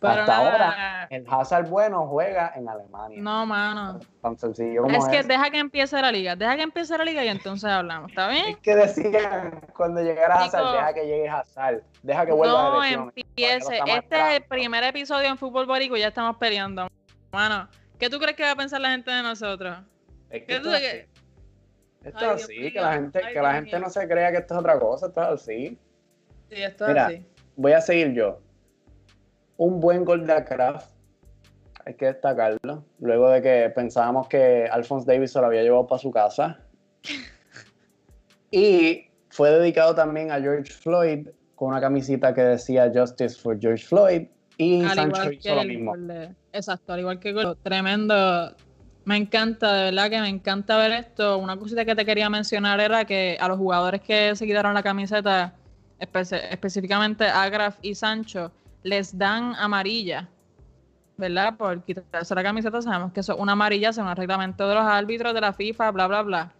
[0.02, 3.22] Hasta ahora, el Hazard bueno juega en Alemania.
[3.22, 4.00] No, mano.
[4.24, 5.08] Tan sencillo como es.
[5.08, 6.36] que deja que empiece la liga.
[6.36, 8.10] Deja que empiece la liga y entonces hablamos.
[8.10, 8.48] ¿Está bien?
[8.48, 11.84] Es que decían cuando llegara Hazard, deja que llegue Hazard.
[12.02, 13.80] Deja que vuelva no a No empiece.
[13.88, 16.88] Este es el primer episodio en Fútbol Borico y ya estamos peleando.
[17.32, 19.78] Mano, ¿qué tú crees que va a pensar la gente de nosotros?
[20.30, 21.08] Es que esto, es
[22.04, 24.60] esto es así, que la gente, que la gente no se crea que esto es
[24.60, 25.80] otra cosa, esto es así.
[26.50, 27.26] Sí, esto es así.
[27.56, 28.40] Voy a seguir yo
[29.62, 30.90] un buen gol de Kraft,
[31.86, 36.02] hay que destacarlo, luego de que pensábamos que Alphonse Davis se lo había llevado para
[36.02, 36.60] su casa.
[38.52, 41.28] y fue dedicado también a George Floyd
[41.62, 44.24] con una camisita que decía Justice for George Floyd
[44.58, 45.94] y Sancho hizo lo mismo.
[46.52, 47.56] exacto, al igual que gol.
[47.62, 48.56] Tremendo.
[49.06, 51.38] Me encanta, de verdad que me encanta ver esto.
[51.38, 54.82] Una cosita que te quería mencionar era que a los jugadores que se quitaron la
[54.82, 55.54] camiseta,
[56.00, 60.28] específicamente a Graf y Sancho, les dan amarilla,
[61.16, 61.58] ¿verdad?
[61.58, 64.84] Por quitarse la camiseta, sabemos que eso es una amarilla según el reglamento de los
[64.84, 66.54] árbitros de la FIFA, bla, bla, bla.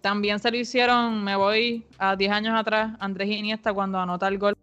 [0.00, 4.38] También se lo hicieron, me voy a 10 años atrás, Andrés Iniesta cuando anota el
[4.38, 4.54] gol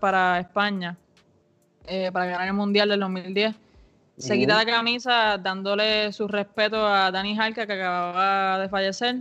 [0.00, 0.96] para España,
[1.86, 3.54] eh, para ganar el Mundial del 2010.
[4.16, 9.16] Se quita la camisa dándole su respeto a Dani Jalca, que acababa de fallecer.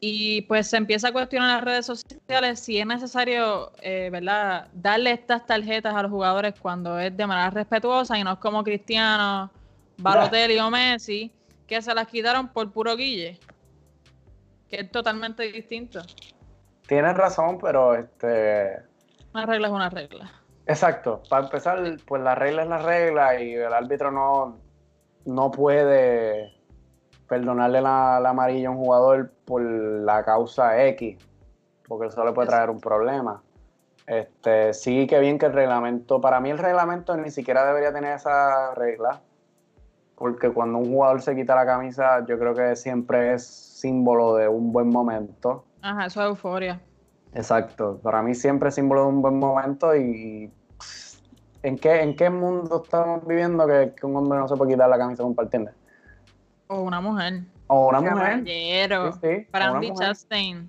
[0.00, 4.68] Y pues se empieza a cuestionar en las redes sociales si es necesario, eh, ¿verdad?,
[4.72, 8.62] darle estas tarjetas a los jugadores cuando es de manera respetuosa y no es como
[8.62, 9.50] Cristiano,
[9.96, 11.32] Balotelli o Messi,
[11.66, 13.38] que se las quitaron por puro guille,
[14.68, 16.00] que es totalmente distinto.
[16.86, 18.82] Tienes razón, pero este...
[19.34, 20.30] Una regla es una regla.
[20.66, 21.22] Exacto.
[21.28, 24.58] Para empezar, pues la regla es la regla y el árbitro no,
[25.24, 26.54] no puede
[27.28, 31.18] perdonarle la, la amarilla a un jugador por la causa X,
[31.86, 33.42] porque eso le puede traer un problema.
[34.06, 38.16] Este, sí que bien que el reglamento, para mí el reglamento ni siquiera debería tener
[38.16, 39.20] esa regla,
[40.16, 44.48] porque cuando un jugador se quita la camisa, yo creo que siempre es símbolo de
[44.48, 45.64] un buen momento.
[45.82, 46.80] Ajá, eso es euforia.
[47.34, 50.50] Exacto, para mí siempre es símbolo de un buen momento y
[51.62, 54.98] ¿en qué, en qué mundo estamos viviendo que, un hombre no se puede quitar la
[54.98, 55.70] camisa compartiendo?
[56.68, 57.42] O una mujer.
[57.66, 59.46] O una mujer.
[59.50, 60.68] Para Andy Chastain,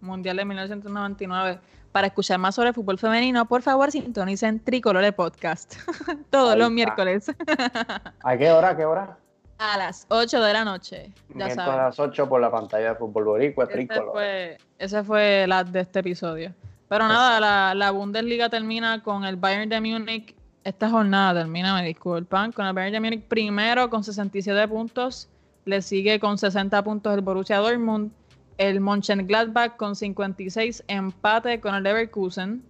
[0.00, 1.60] Mundial de 1999.
[1.92, 5.74] Para escuchar más sobre fútbol femenino, por favor, sintonicen Tricolore Podcast.
[6.30, 7.32] Todos los miércoles.
[8.22, 8.70] ¿A qué hora?
[8.70, 9.18] ¿A qué hora?
[9.60, 11.12] A las 8 de la noche.
[11.34, 14.10] Ya a las 8 por la pantalla de Fútbol Boricua, Tricolore.
[14.10, 16.54] Fue, ese fue la de este episodio.
[16.88, 20.34] Pero nada, la, la, Bundesliga termina con el Bayern de Múnich.
[20.64, 25.28] Esta jornada termina, me disculpan, con el Bayern de Múnich primero con 67 puntos
[25.66, 28.12] le sigue con 60 puntos el Borussia Dortmund.
[28.58, 32.62] El Mönchengladbach con 56, empate con el Leverkusen.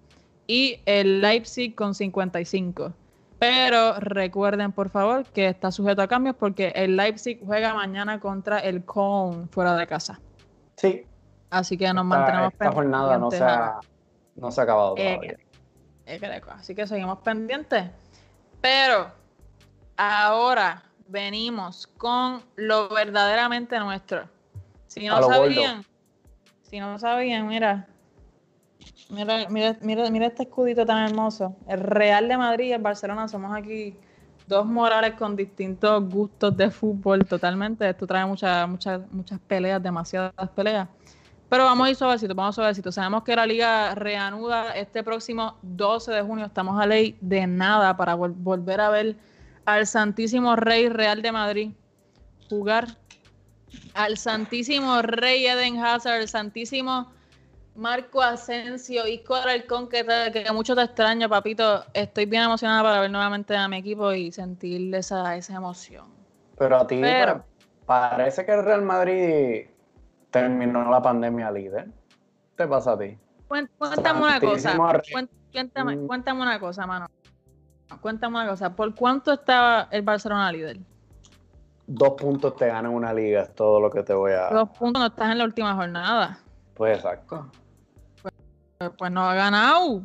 [0.47, 2.93] Y el Leipzig con 55.
[3.41, 8.59] Pero recuerden, por favor, que está sujeto a cambios porque el Leipzig juega mañana contra
[8.59, 10.21] el Köln fuera de casa.
[10.77, 11.07] Sí.
[11.49, 12.67] Así que nos mantenemos pendientes.
[12.67, 13.81] Esta jornada no se, ha,
[14.37, 15.39] no se ha acabado todavía.
[16.51, 17.91] Así que seguimos pendientes.
[18.61, 19.11] Pero
[19.97, 24.29] ahora venimos con lo verdaderamente nuestro.
[24.87, 25.83] Si no sabían,
[26.63, 27.89] si no sabían, mira,
[29.11, 31.57] mira, mira, mira, este escudito tan hermoso.
[31.69, 33.97] El Real de Madrid y el Barcelona somos aquí
[34.47, 37.89] dos morales con distintos gustos de fútbol totalmente.
[37.89, 40.89] Esto trae muchas, muchas, muchas peleas, demasiadas peleas.
[41.49, 42.93] Pero vamos a ir suavecito, vamos suavecito.
[42.93, 46.47] Sabemos que la liga reanuda este próximo 12 de junio.
[46.47, 49.17] Estamos a ley de nada para volver a ver
[49.65, 51.71] al Santísimo Rey Real de Madrid
[52.49, 52.99] jugar,
[53.95, 57.13] al Santísimo Rey Eden Hazard, al Santísimo
[57.75, 61.85] Marco Asensio y Coralcón, que, que mucho te extraño, papito.
[61.95, 66.07] Estoy bien emocionada para ver nuevamente a mi equipo y sentir esa, esa emoción.
[66.59, 67.01] Pero a ti
[67.87, 69.67] parece que el Real Madrid
[70.31, 71.87] terminó la pandemia líder.
[71.87, 73.17] ¿Qué te pasa a ti?
[73.49, 74.77] Cuéntame una cosa.
[75.53, 76.07] Cuéntame, mm.
[76.07, 77.07] cuéntame una cosa, mano.
[78.01, 80.79] Cuéntame una cosa, ¿por cuánto estaba el Barcelona líder?
[81.89, 84.49] Dos puntos te ganan una liga, es todo lo que te voy a.
[84.51, 86.39] Dos puntos no estás en la última jornada.
[86.81, 87.47] Pues exacto.
[88.23, 88.33] Pues,
[88.97, 90.01] pues no ha ganado.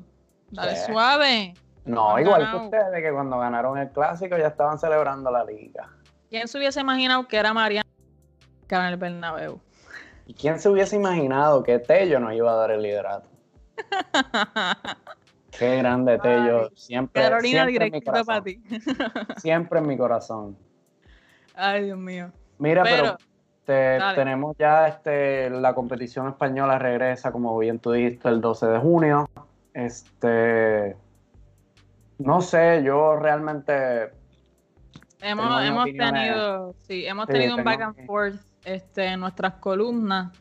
[0.52, 1.54] Dale suave.
[1.86, 5.88] No, igual que ustedes, que cuando ganaron el clásico ya estaban celebrando la liga.
[6.30, 7.90] ¿Quién se hubiese imaginado que era Mariano
[8.68, 9.62] en el Bernabéu?
[10.26, 13.30] ¿Y quién se hubiese imaginado que Tello nos iba a dar el liderato?
[15.58, 16.72] Qué grande, Tello.
[16.76, 18.62] Siempre, Carolina, siempre para ti.
[19.38, 20.58] siempre en mi corazón.
[21.56, 22.34] Ay, Dios mío.
[22.58, 23.16] Mira, pero,
[23.66, 29.30] tenemos ya este, la competición española regresa, como bien tú dijiste, el 12 de junio.
[29.74, 30.96] Este,
[32.20, 34.12] no sé, yo realmente
[35.22, 40.32] hemos, hemos tenido, sí, hemos tenido un back and forth este, en nuestras columnas.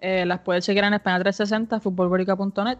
[0.00, 2.78] Eh, las puedes chequear en España 360, futbolborica.net.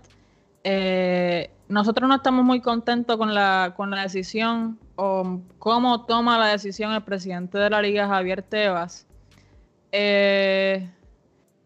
[0.65, 6.47] Eh, nosotros no estamos muy contentos con la, con la decisión o cómo toma la
[6.47, 9.08] decisión el presidente de la liga, Javier Tebas.
[9.93, 10.89] Eh,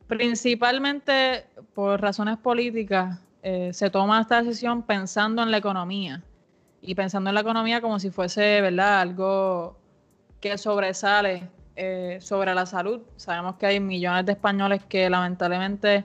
[0.06, 6.22] principalmente por razones políticas, eh, se toma esta decisión pensando en la economía
[6.80, 9.76] y pensando en la economía como si fuese, ¿verdad?, algo
[10.40, 13.00] que sobresale eh, sobre la salud.
[13.16, 16.04] Sabemos que hay millones de españoles que lamentablemente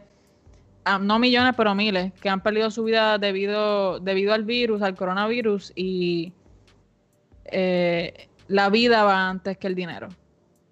[0.89, 4.95] Ah, no millones, pero miles, que han perdido su vida debido, debido al virus, al
[4.95, 6.31] coronavirus, y
[7.43, 10.07] eh, la vida va antes que el dinero.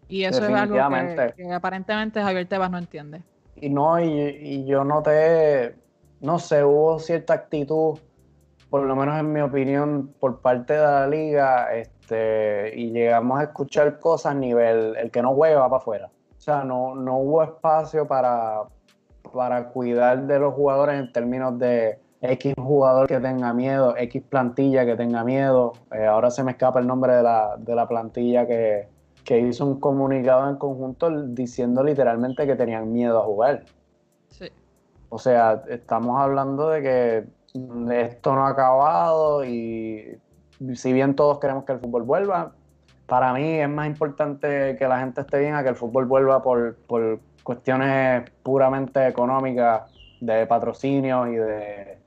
[0.08, 3.22] Y eso es algo que, aparentemente Javier Tebas no entiende.
[3.56, 5.76] Y no, y, yo noté,
[6.22, 7.98] no sé, hubo cierta actitud,
[8.70, 13.44] por lo menos en mi opinión, por parte de la liga, este, y llegamos a
[13.44, 16.10] escuchar cosas a nivel, el que no juega va para afuera.
[16.38, 18.64] O sea, no, no hubo espacio para,
[19.34, 24.86] para cuidar de los jugadores en términos de X jugador que tenga miedo, X plantilla
[24.86, 25.74] que tenga miedo.
[25.92, 28.88] Eh, ahora se me escapa el nombre de la, de la plantilla que,
[29.34, 33.64] hizo un comunicado en conjunto diciendo literalmente que tenían miedo a jugar.
[35.10, 37.26] O sea, estamos hablando de que
[37.94, 40.20] esto no ha acabado y
[40.74, 42.54] si bien todos queremos que el fútbol vuelva,
[43.06, 46.42] para mí es más importante que la gente esté bien a que el fútbol vuelva
[46.42, 51.98] por, por cuestiones puramente económicas de patrocinio y de,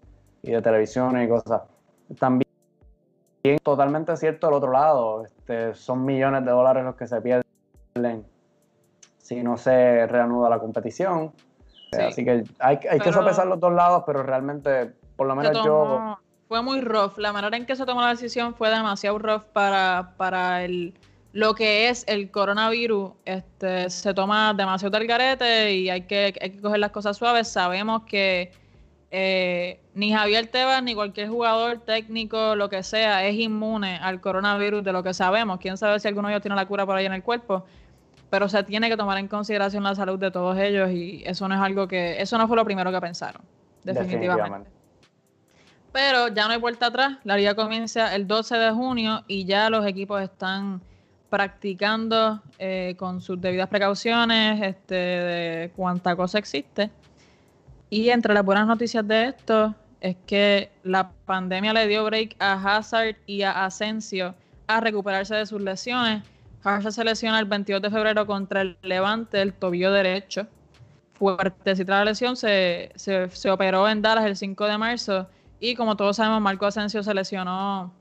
[0.43, 1.63] y de televisión y cosas.
[2.19, 2.48] También
[3.57, 8.25] totalmente cierto el otro lado, este, son millones de dólares los que se pierden
[9.19, 11.33] si no se reanuda la competición.
[11.93, 16.19] Así que hay, hay que sopesar los dos lados, pero realmente, por lo menos yo...
[16.49, 17.19] Fue muy rough.
[17.19, 20.95] La manera en que se tomó la decisión fue demasiado rough para, para el,
[21.33, 23.13] lo que es el coronavirus.
[23.27, 27.49] Este, se toma demasiado del garete y hay que, hay que coger las cosas suaves.
[27.49, 28.51] Sabemos que
[29.11, 34.85] eh, ni Javier Tebas ni cualquier jugador técnico, lo que sea, es inmune al coronavirus
[34.85, 35.59] de lo que sabemos.
[35.59, 37.65] Quién sabe si alguno de ellos tiene la cura por ahí en el cuerpo.
[38.31, 41.55] Pero se tiene que tomar en consideración la salud de todos ellos y eso no
[41.55, 43.41] es algo que, eso no fue lo primero que pensaron,
[43.83, 44.69] definitivamente.
[45.93, 49.71] Pero ya no hay vuelta atrás, la liga comienza el 12 de junio y ya
[49.71, 50.83] los equipos están
[51.31, 56.91] practicando eh, con sus debidas precauciones este, de cuánta cosa existe.
[57.91, 62.53] Y entre las buenas noticias de esto es que la pandemia le dio break a
[62.53, 64.35] Hazard y a Asensio
[64.67, 66.23] a recuperarse de sus lesiones.
[66.63, 70.47] Hazard se lesiona el 22 de febrero contra el Levante, el tobillo derecho.
[71.15, 75.27] Fuertecita la lesión, se, se, se operó en Dallas el 5 de marzo.
[75.59, 77.93] Y como todos sabemos, Marco Asensio se lesionó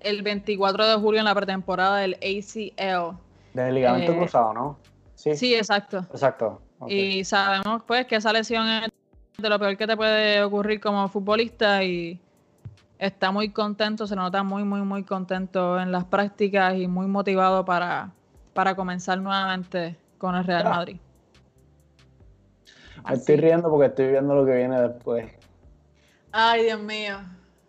[0.00, 3.16] el 24 de julio en la pretemporada del ACL.
[3.52, 4.78] Del ligamento eh, cruzado, ¿no?
[5.14, 5.36] Sí.
[5.36, 5.98] Sí, exacto.
[6.10, 6.60] Exacto.
[6.86, 8.90] Y sabemos pues que esa lesión es
[9.38, 12.20] de lo peor que te puede ocurrir como futbolista y
[12.98, 17.64] está muy contento, se nota muy, muy, muy contento en las prácticas y muy motivado
[17.64, 18.12] para,
[18.52, 20.96] para comenzar nuevamente con el Real Madrid.
[23.06, 25.30] Me estoy riendo porque estoy viendo lo que viene después.
[26.32, 27.18] Ay, Dios mío.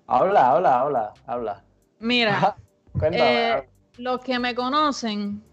[0.08, 1.64] Habla, habla, habla, habla.
[2.00, 2.56] Mira,
[3.12, 5.44] eh, los que me conocen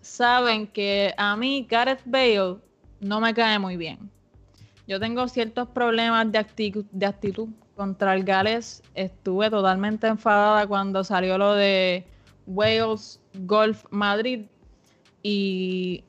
[0.00, 2.58] saben que a mí Gareth Bale
[3.00, 4.11] no me cae muy bien.
[4.92, 8.82] Yo tengo ciertos problemas de, actitud, de actitud contra el Gales.
[8.94, 12.04] Estuve totalmente enfadada cuando salió lo de
[12.46, 14.42] Wales Golf Madrid
[15.22, 16.04] y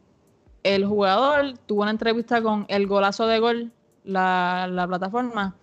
[0.63, 3.71] el jugador tuvo una entrevista con el golazo de gol,
[4.03, 5.55] la, la plataforma,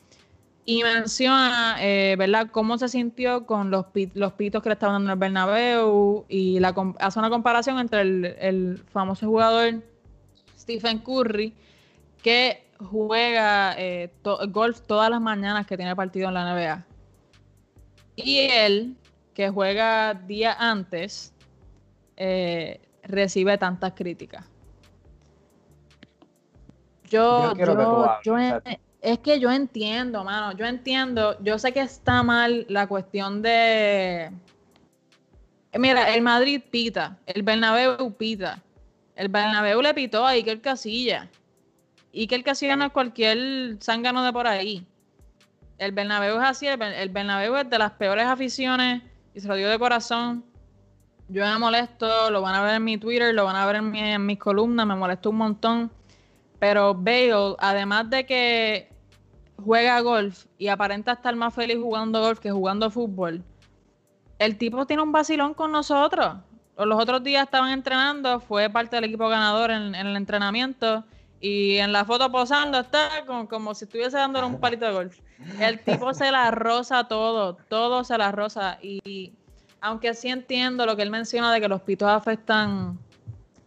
[0.65, 5.13] y menciona, eh, ¿verdad?, cómo se sintió con los, los pitos que le estaban dando
[5.13, 6.59] el Bernabéu y
[6.99, 9.83] hace una comparación entre el, el famoso jugador
[10.57, 11.53] Stephen Curry,
[12.23, 14.11] que juega eh,
[14.49, 16.87] golf todas las mañanas que tiene partido en la NBA.
[18.17, 18.97] Y él,
[19.35, 21.33] que juega día antes,
[22.17, 24.45] eh, recibe tantas críticas.
[27.09, 27.55] Yo,
[28.23, 28.61] yo,
[29.01, 34.31] es que yo entiendo, mano, yo entiendo, yo sé que está mal la cuestión de...
[35.77, 38.63] Mira, el Madrid pita, el Bernabéu pita,
[39.17, 41.29] el Bernabéu le pitó a Iker Casilla
[42.13, 44.87] y que el Casilla no es cualquier zángano de por ahí.
[45.79, 49.03] El Bernabéu es así, el, Bernabéu es de las peores aficiones
[49.35, 50.45] y se lo digo de corazón.
[51.29, 54.27] Yo me molesto, lo van a ver en mi Twitter, lo van a ver en,
[54.27, 55.91] mis columnas, me molesto un montón.
[56.59, 58.93] Pero Bale, además de que
[59.57, 63.43] juega golf y aparenta estar más feliz jugando golf que jugando fútbol,
[64.39, 66.37] el tipo tiene un vacilón con nosotros.
[66.77, 71.05] Los otros días estaban entrenando, fue parte del equipo ganador en el entrenamiento
[71.41, 75.19] y en la foto posando está como, si estuviese dándole un palito de golf.
[75.59, 78.79] El tipo se la rosa todo, todo se la rosa.
[78.83, 79.33] Y
[79.81, 82.99] aunque sí entiendo lo que él menciona de que los pitos afectan,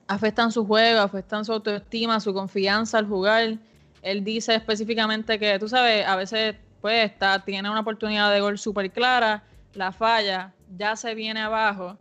[0.07, 3.57] afectan su juego, afectan su autoestima, su confianza al jugar,
[4.03, 8.59] él dice específicamente que, tú sabes, a veces pues está, tiene una oportunidad de gol
[8.59, 9.43] súper clara,
[9.73, 11.97] la falla, ya se viene abajo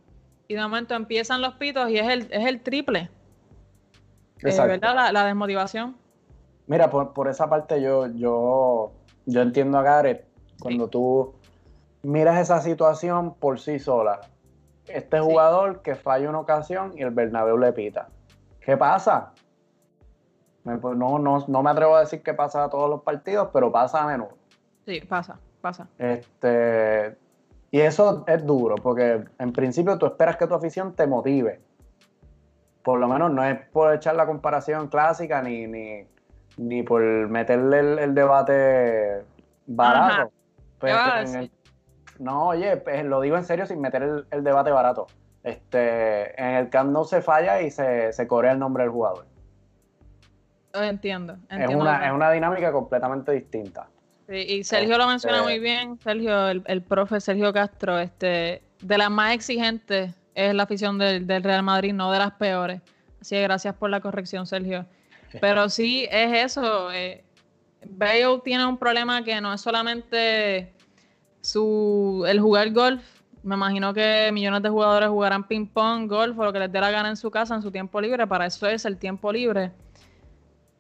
[0.49, 3.09] y de momento empiezan los pitos y es el, es el triple.
[4.43, 5.13] Eh, ¿Verdad?
[5.13, 5.97] La, desmotivación.
[6.67, 8.93] Mira, por, esa parte yo, yo,
[9.27, 10.25] yo entiendo a Gareth
[10.61, 11.35] cuando tú
[12.03, 14.21] miras esa situación por sí sola.
[14.87, 18.09] Este jugador que falla una ocasión y el Bernabéu le pita.
[18.61, 19.33] ¿Qué pasa?
[20.65, 23.71] Pues, no, no, no me atrevo a decir que pasa a todos los partidos, pero
[23.71, 24.37] pasa a menudo.
[24.87, 25.89] Sí, pasa, pasa.
[25.99, 27.17] Este,
[27.71, 31.61] y eso es duro, porque en principio tú esperas que tu afición te motive
[32.83, 35.67] por lo menos no es por echar la comparación clásica ni,
[36.57, 39.23] ni, por meterle el, debate
[39.67, 40.33] barato.
[40.79, 41.51] Pues,
[42.19, 45.07] no, oye, pues, lo digo en serio sin meter el, debate barato.
[45.43, 49.27] Este, en el camp no se falla y se, se corea el nombre del jugador.
[50.75, 51.37] Entiendo.
[51.51, 53.89] es, una, es una dinámica completamente distinta.
[54.29, 58.99] y Sergio lo menciona este muy bien, Sergio, el, el, profe Sergio Castro, este, de
[58.99, 62.81] las más exigentes es la afición del, del Real Madrid, no de las peores.
[63.21, 64.87] Así que gracias por la corrección, Sergio.
[65.41, 66.93] Pero sí, es eso.
[66.93, 67.25] Eh,
[68.45, 70.75] tiene un problema que no es solamente
[71.41, 73.03] su el jugar golf.
[73.43, 76.81] Me imagino que millones de jugadores jugarán ping pong, golf o lo que les dé
[76.81, 78.27] la gana en su casa en su tiempo libre.
[78.27, 79.73] Para eso es el tiempo libre.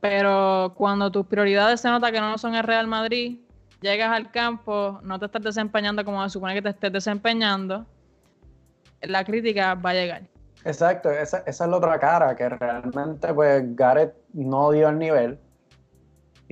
[0.00, 3.38] Pero cuando tus prioridades se nota que no son el Real Madrid,
[3.80, 7.86] llegas al campo, no te estás desempeñando como se supone que te estés desempeñando,
[9.02, 10.22] la crítica va a llegar.
[10.64, 15.38] Exacto, esa, esa es la otra cara, que realmente pues Gareth no dio el nivel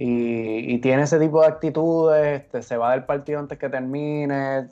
[0.02, 4.68] y, tiene ese tipo de actitudes, este, se va del partido antes que termine,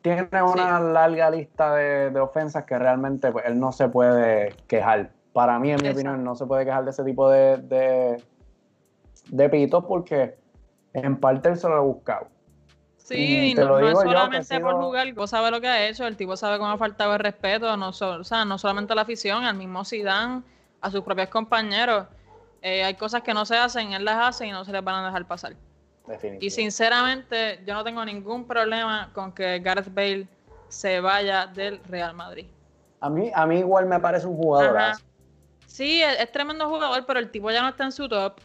[0.00, 5.10] tiene una larga lista de, ofensas que realmente pues, él no se puede quejar.
[5.34, 8.22] Para mí, en mi opinión, no se puede quejar de ese tipo de, de,
[9.30, 10.38] de pitos porque
[10.94, 12.28] en parte él se lo ha buscado.
[13.04, 16.38] Sí, no, es solamente por jugar, el tipo sabe lo que ha hecho, el tipo
[16.38, 19.56] sabe cómo ha faltado el respeto, no, o sea, no solamente a la afición, al
[19.56, 20.42] mismo Zidane,
[20.80, 22.06] a sus propios compañeros.
[22.62, 25.04] Eh, hay cosas que no se hacen, él las hace y no se les van
[25.04, 25.54] a dejar pasar.
[26.40, 30.26] Y sinceramente, yo no tengo ningún problema con que Gareth Bale
[30.68, 32.46] se vaya del Real Madrid.
[33.00, 34.96] A mí, a mí igual me parece un jugador.
[35.66, 38.40] Sí, es, tremendo jugador, pero el tipo ya no está en su top.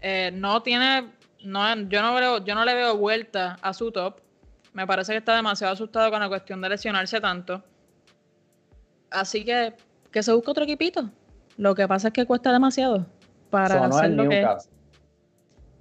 [0.00, 1.10] Eh, no tiene
[1.44, 4.20] no, yo no veo, yo no le veo vuelta a su top.
[4.72, 7.62] Me parece que está demasiado asustado con la cuestión de lesionarse tanto.
[9.10, 9.74] Así que
[10.14, 11.10] que se busque otro equipito.
[11.56, 13.04] Lo que pasa es que cuesta demasiado
[13.50, 14.46] para hacer lo que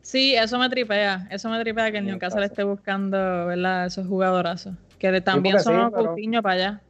[0.01, 1.27] Sí, eso me tripea.
[1.29, 3.85] Eso me tripea que el Newcastle esté buscando, ¿verdad?
[3.85, 4.73] Esos jugadorazos.
[4.97, 6.81] Que también son unos Coutinho para allá.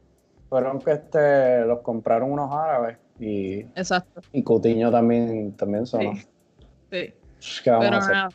[0.48, 4.22] Fueron que este, los compraron unos árabes y, Exacto.
[4.32, 6.16] y Coutinho también, también son.
[6.16, 6.24] Sí.
[6.90, 7.14] sí.
[7.64, 8.30] Pero nada.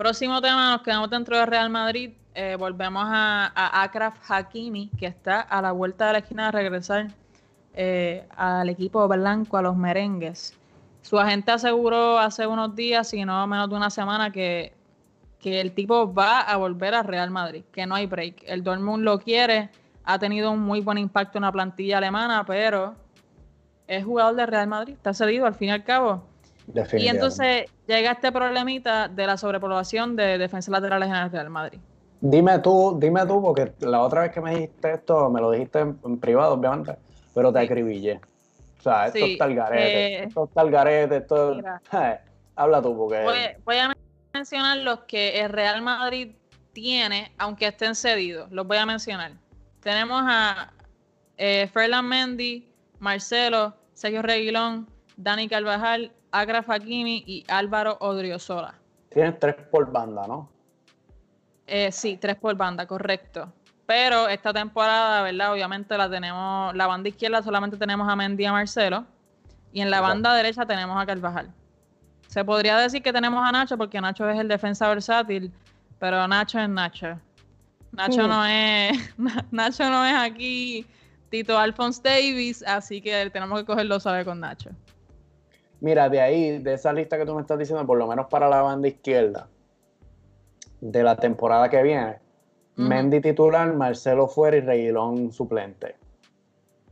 [0.00, 2.12] Próximo tema, nos quedamos dentro de Real Madrid.
[2.34, 6.52] Eh, volvemos a, a, Akraf Hakimi, que está a la vuelta de la esquina de
[6.52, 7.08] regresar
[7.74, 10.58] eh, al equipo blanco, a los merengues.
[11.02, 14.72] Su agente aseguró hace unos días, si no menos de una semana, que,
[15.38, 18.44] que el tipo va a volver a Real Madrid, que no hay break.
[18.46, 19.68] El Dortmund lo quiere,
[20.04, 22.94] ha tenido un muy buen impacto en la plantilla alemana, pero
[23.86, 26.29] es jugador de Real Madrid, está cedido al fin y al cabo.
[26.92, 31.80] Y entonces llega este problemita de la sobrepoblación de defensas laterales en el Real Madrid.
[32.20, 35.80] Dime tú, dime tú, porque la otra vez que me dijiste esto, me lo dijiste
[35.80, 36.96] en, privado, obviamente,
[37.34, 38.20] pero te acribillé.
[38.78, 41.60] O sea, esto está el garete, eh, esto está el garete, esto...
[42.56, 43.56] habla tú, porque...
[43.64, 43.92] Voy, a
[44.34, 46.36] mencionar los que el Real Madrid
[46.72, 49.32] tiene, aunque estén cedidos, los voy a mencionar.
[49.80, 50.72] Tenemos a
[51.38, 54.86] eh, Ferland Mendy, Marcelo, Sergio Reguilón,
[55.22, 58.74] Dani Carvajal, Agra Fakimi y Álvaro Odriozola.
[59.10, 60.48] Tienes tres por banda, ¿no?
[61.66, 63.52] Eh, sí, tres por banda, correcto.
[63.84, 65.52] Pero esta temporada, ¿verdad?
[65.52, 69.04] Obviamente la tenemos, la banda izquierda solamente tenemos a Mendy y a Marcelo.
[69.72, 71.52] Y en la banda derecha tenemos a Carvajal.
[72.26, 75.52] Se podría decir que tenemos a Nacho porque Nacho es el defensa versátil,
[75.98, 77.18] pero Nacho es Nacho.
[77.92, 78.96] Nacho no es,
[79.50, 80.86] Nacho no es aquí
[81.28, 84.70] Tito Alphonse Davis, así que tenemos que cogerlo suave con Nacho.
[85.80, 88.48] Mira, de ahí, de esa lista que tú me estás diciendo, por lo menos para
[88.48, 89.48] la banda izquierda,
[90.80, 92.18] de la temporada que viene,
[92.76, 95.96] Mendy titular, Marcelo fuera y Reguilón suplente.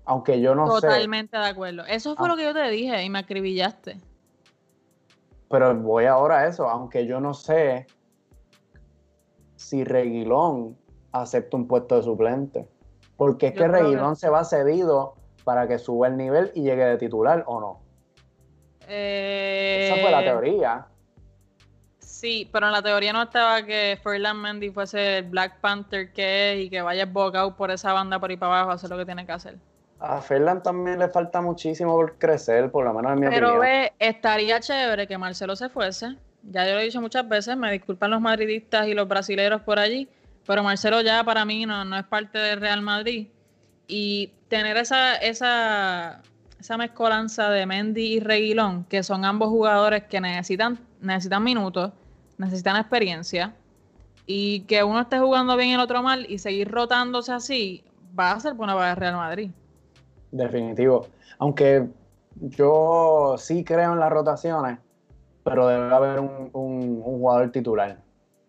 [0.04, 0.86] Aunque yo no sé.
[0.86, 1.84] Totalmente de acuerdo.
[1.86, 3.98] Eso fue lo que yo te dije y me acribillaste.
[5.48, 7.86] Pero voy ahora a eso, aunque yo no sé
[9.56, 10.76] si Reguilón
[11.12, 12.68] acepta un puesto de suplente.
[13.16, 15.14] Porque es que Reguilón se va cedido
[15.44, 17.87] para que suba el nivel y llegue de titular o no.
[18.88, 20.86] Esa fue la eh, teoría.
[21.98, 26.52] Sí, pero en la teoría no estaba que Ferland Mendy fuese el Black Panther que
[26.52, 28.96] es y que vaya bocado por esa banda por ahí para abajo a hacer lo
[28.96, 29.56] que tiene que hacer.
[30.00, 33.50] A Ferland también le falta muchísimo por crecer, por lo menos en mi opinión.
[33.50, 36.16] Pero ve, estaría chévere que Marcelo se fuese.
[36.42, 39.78] Ya yo lo he dicho muchas veces, me disculpan los madridistas y los brasileros por
[39.78, 40.08] allí,
[40.46, 43.28] pero Marcelo ya para mí no, no es parte del Real Madrid.
[43.86, 46.22] Y tener esa, esa
[46.58, 51.92] esa mezcolanza de Mendy y Reguilón, que son ambos jugadores que necesitan, necesitan minutos,
[52.36, 53.54] necesitan experiencia,
[54.26, 57.84] y que uno esté jugando bien y el otro mal, y seguir rotándose así,
[58.18, 59.50] va a ser buena para el Real Madrid.
[60.30, 61.06] Definitivo.
[61.38, 61.88] Aunque
[62.34, 64.78] yo sí creo en las rotaciones,
[65.44, 67.98] pero debe haber un, jugador titular.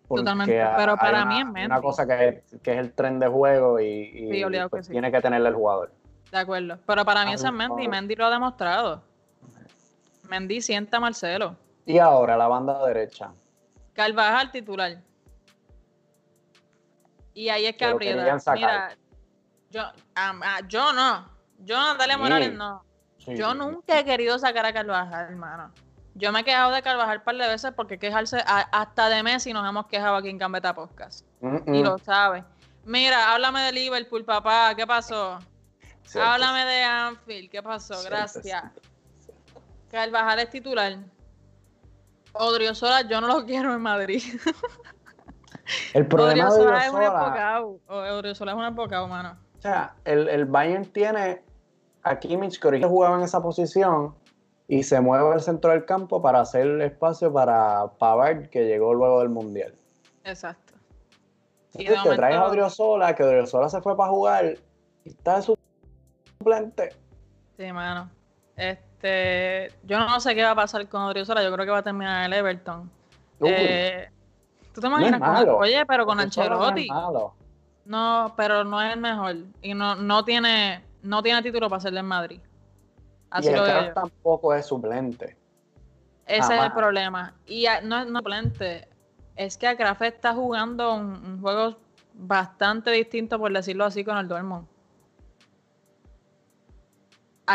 [0.08, 1.66] Totalmente, pero para mí es Mendy.
[1.66, 5.92] Una cosa que es, el tren de juego y, pues tiene que tenerle el jugador.
[6.30, 6.78] De acuerdo.
[6.86, 7.88] Pero para mí ese es Mendy.
[7.88, 9.02] Mendy lo ha demostrado.
[10.28, 11.56] Mendy sienta a Marcelo.
[11.86, 13.32] Y ahora la banda derecha.
[13.94, 14.98] Carvajal titular.
[17.34, 18.54] Y ahí es que aprieta.
[18.54, 18.96] Mira,
[19.70, 19.82] yo,
[20.14, 21.28] ah, yo no.
[21.58, 22.84] Yo, Natalia Morales, no.
[23.26, 25.72] yo nunca he querido sacar a Carvajal, hermano.
[26.14, 29.52] Yo me he quejado de Carvajal un par de veces porque quejarse hasta de Messi
[29.52, 31.26] nos hemos quejado aquí en Gambeta Podcast.
[31.66, 32.44] Y lo sabe.
[32.84, 34.74] Mira, háblame de Liverpool, papá.
[34.74, 35.38] ¿Qué pasó?
[36.16, 37.50] Háblame de Anfield.
[37.50, 38.02] ¿Qué pasó?
[38.04, 38.62] Gracias.
[39.90, 40.98] Carvajal es titular.
[42.32, 44.22] Odriozola, yo no lo quiero en Madrid.
[45.94, 47.80] El problema Odriozola es un embocado.
[47.86, 49.38] Odriozola es un embocado, mano.
[49.58, 51.44] O sea, el, el Bayern tiene
[52.02, 54.14] a Kimmich que jugaba en esa posición
[54.68, 59.20] y se mueve al centro del campo para hacer espacio para Pavard que llegó luego
[59.20, 59.74] del Mundial.
[60.24, 60.74] Exacto.
[61.74, 64.54] Y te traes a Odriozola, que Odriozola se fue para jugar
[65.04, 65.42] y está de
[66.40, 66.90] suplente.
[67.58, 68.10] Sí, mano.
[68.56, 71.82] Este, yo no sé qué va a pasar con Odriozola, yo creo que va a
[71.82, 72.90] terminar el Everton.
[73.42, 74.08] Eh,
[74.74, 75.20] ¿Tú te imaginas?
[75.48, 76.88] oye, pero con Ancelotti.
[77.84, 79.36] No, pero no es el mejor.
[79.62, 82.40] Y no, no tiene, no tiene título para hacerle en Madrid.
[83.30, 85.36] Así y el tampoco es suplente.
[86.26, 87.34] Ese es el problema.
[87.46, 88.88] Y no es suplente.
[89.36, 91.76] Es que Kraft está jugando un, juego
[92.14, 94.66] bastante distinto, por decirlo así, con el Dortmund.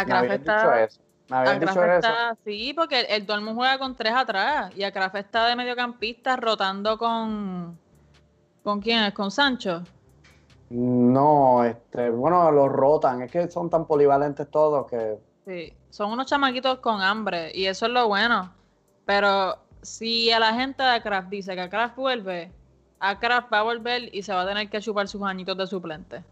[0.04, 0.58] Kraft está.
[1.60, 2.10] Dicho eso.
[2.44, 6.98] sí, porque el, el Dortmund juega con tres atrás y Kraft está de mediocampista rotando
[6.98, 7.80] con.
[8.64, 9.14] ¿Con quién es?
[9.14, 9.84] ¿Con Sancho?
[10.70, 16.26] No, este, bueno, los rotan, es que son tan polivalentes todos que Sí, son unos
[16.26, 18.52] chamaquitos con hambre y eso es lo bueno.
[19.06, 22.52] Pero si a la gente de Kraft dice que Kraft vuelve,
[23.00, 25.68] a Kraft va a volver y se va a tener que chupar sus añitos de
[25.68, 26.24] suplente.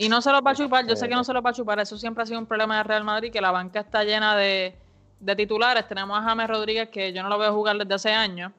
[0.00, 1.52] Y no se los va a chupar, yo sé que no se los va a
[1.52, 4.34] chupar, eso siempre ha sido un problema de Real Madrid, que la banca está llena
[4.34, 4.74] de,
[5.36, 5.86] titulares.
[5.86, 8.50] Tenemos a James Rodríguez, que yo no lo veo jugar desde hace años,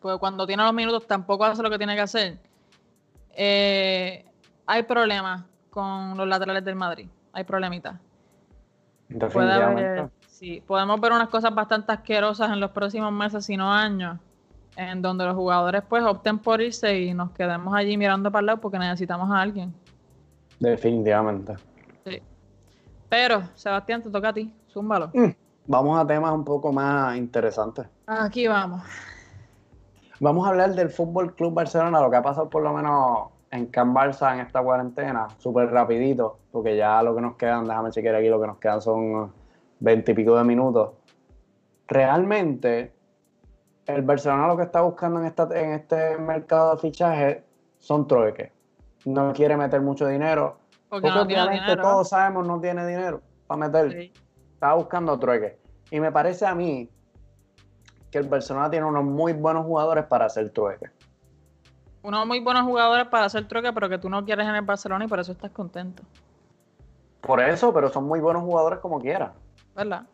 [0.00, 2.38] porque cuando tiene los minutos tampoco hace lo que tiene que hacer.
[3.34, 4.24] Eh,
[4.64, 7.96] hay problemas con los laterales del Madrid hay problemitas.
[9.30, 14.18] Puede sí, podemos ver unas cosas bastante asquerosas en los próximos meses, si no años,
[14.74, 18.46] en donde los jugadores pues opten por irse y nos quedemos allí mirando para el
[18.46, 19.74] lado porque necesitamos a alguien.
[20.60, 21.54] Definitivamente.
[22.04, 22.22] Sí.
[23.08, 25.10] Pero, Sebastián, te toca a ti, zúmbalo.
[25.14, 25.30] Mm,
[25.66, 27.86] vamos a temas un poco más interesantes.
[28.06, 28.82] Aquí vamos.
[30.18, 33.66] Vamos a hablar del Fútbol Club Barcelona, lo que ha pasado por lo menos en
[33.66, 38.14] Can Barça en esta cuarentena, súper rapidito, porque ya lo que nos quedan, déjame chequear
[38.14, 39.32] aquí, lo que nos quedan son
[39.78, 40.92] veinte y pico de minutos.
[41.86, 42.92] Realmente,
[43.86, 47.44] el Barcelona lo que está buscando en, esta, en este mercado de fichaje
[47.78, 48.55] son trueques.
[49.06, 50.58] No quiere meter mucho dinero.
[50.90, 54.12] Porque, obviamente todos sabemos no tiene dinero para meter.
[54.52, 55.54] Está buscando trueques.
[55.90, 56.90] Y me parece a mí
[58.10, 60.90] que el Barcelona tiene unos muy buenos jugadores para hacer trueques
[62.06, 65.04] unos muy buenos jugadores para hacer troque, pero que tú no quieres en el Barcelona
[65.04, 66.04] y por eso estás contento.
[67.20, 69.32] Por eso, pero son muy buenos jugadores como quiera.
[69.74, 70.06] ¿Verdad?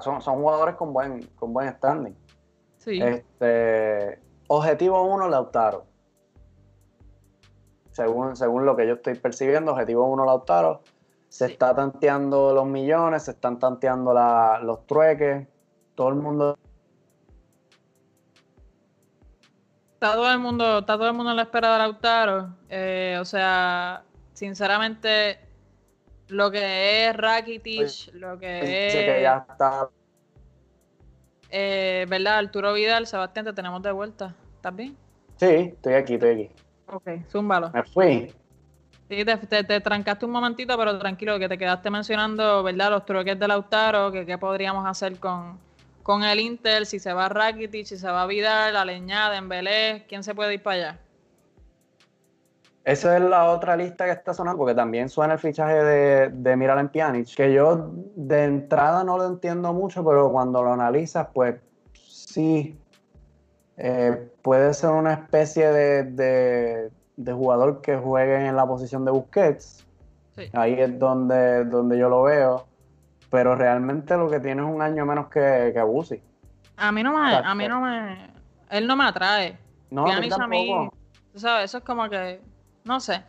[0.00, 2.16] son, son jugadores con buen, con buen standing.
[2.78, 3.02] Sí.
[3.02, 5.84] Este, objetivo uno, Lautaro.
[7.94, 10.82] Según, según lo que yo estoy percibiendo, objetivo uno, Lautaro.
[11.28, 14.12] Se está tanteando los millones, se están tanteando
[14.62, 15.46] los trueques.
[15.94, 16.58] Todo el mundo
[20.04, 22.48] está todo el mundo, está todo el mundo en la espera de Lautaro.
[22.68, 25.38] Eh, o sea, sinceramente,
[26.28, 28.94] lo que es Rakitic, lo que es.
[28.94, 29.88] que ya está.
[31.48, 32.38] Eh, ¿Verdad?
[32.38, 34.34] Arturo Vidal, Sebastián, te tenemos de vuelta.
[34.56, 34.96] ¿Estás bien?
[35.36, 36.63] Sí, estoy aquí, estoy aquí.
[36.94, 37.70] Ok, zúmbalo.
[37.72, 38.32] Me fui.
[39.08, 42.90] Sí, te, trancaste un momentito, pero tranquilo, que te quedaste mencionando, ¿verdad?
[42.90, 45.58] Los truques de Lautaro, que qué podríamos hacer con,
[46.04, 50.22] con el Inter, si se va Rakitic, si se va Vidal, la Leñada, Belé, ¿quién
[50.22, 50.98] se puede ir para allá?
[52.84, 56.56] Esa es la otra lista que está sonando, porque también suena el fichaje de, de
[56.56, 61.56] Miralem Pjanic, que yo de entrada no lo entiendo mucho, pero cuando lo analizas, pues
[61.94, 62.78] sí,
[63.76, 69.84] eh, puede ser una especie de, jugador que juegue en la posición de Busquets.
[70.52, 72.66] Ahí es donde, donde yo lo veo
[73.34, 76.22] pero realmente lo que tiene es un año menos que, que Abusi.
[76.76, 78.30] A mí no me, a mí no me,
[78.70, 79.58] él no me atrae.
[79.90, 80.28] No, a mí,
[81.32, 82.40] tú sabes, eso es como que,
[82.84, 83.24] no sé.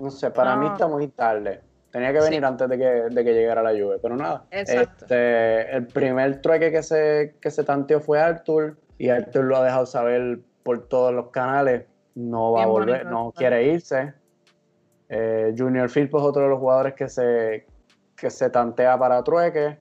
[0.00, 1.60] No sé, para mí está muy tarde.
[1.90, 4.44] Tenía que venir antes de que, de que, llegara la lluvia, pero nada.
[4.50, 5.04] Exacto.
[5.04, 9.64] Este, el primer trueque que se, que se tanteó fue Arthur, y Arthur lo ha
[9.64, 11.86] dejado saber por todos los canales.
[12.14, 14.12] No va a volver, no quiere irse.
[15.08, 17.66] Eh, Junior Phil es otro de los jugadores que se,
[18.16, 19.78] que se tantea para trueque.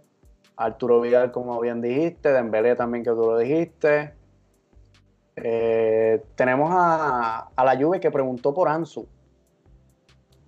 [0.56, 4.14] Arturo Vidal, como bien dijiste, Dembélé también que tú lo dijiste.
[5.36, 9.08] Eh, tenemos a, a, la Juve que preguntó por Ansu.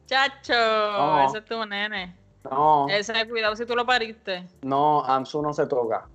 [0.06, 2.16] Chacho, ese es tu nene.
[2.44, 2.88] No.
[2.90, 4.46] Ese, cuidado si tú lo pariste.
[4.62, 6.08] No, Ansu no se toca.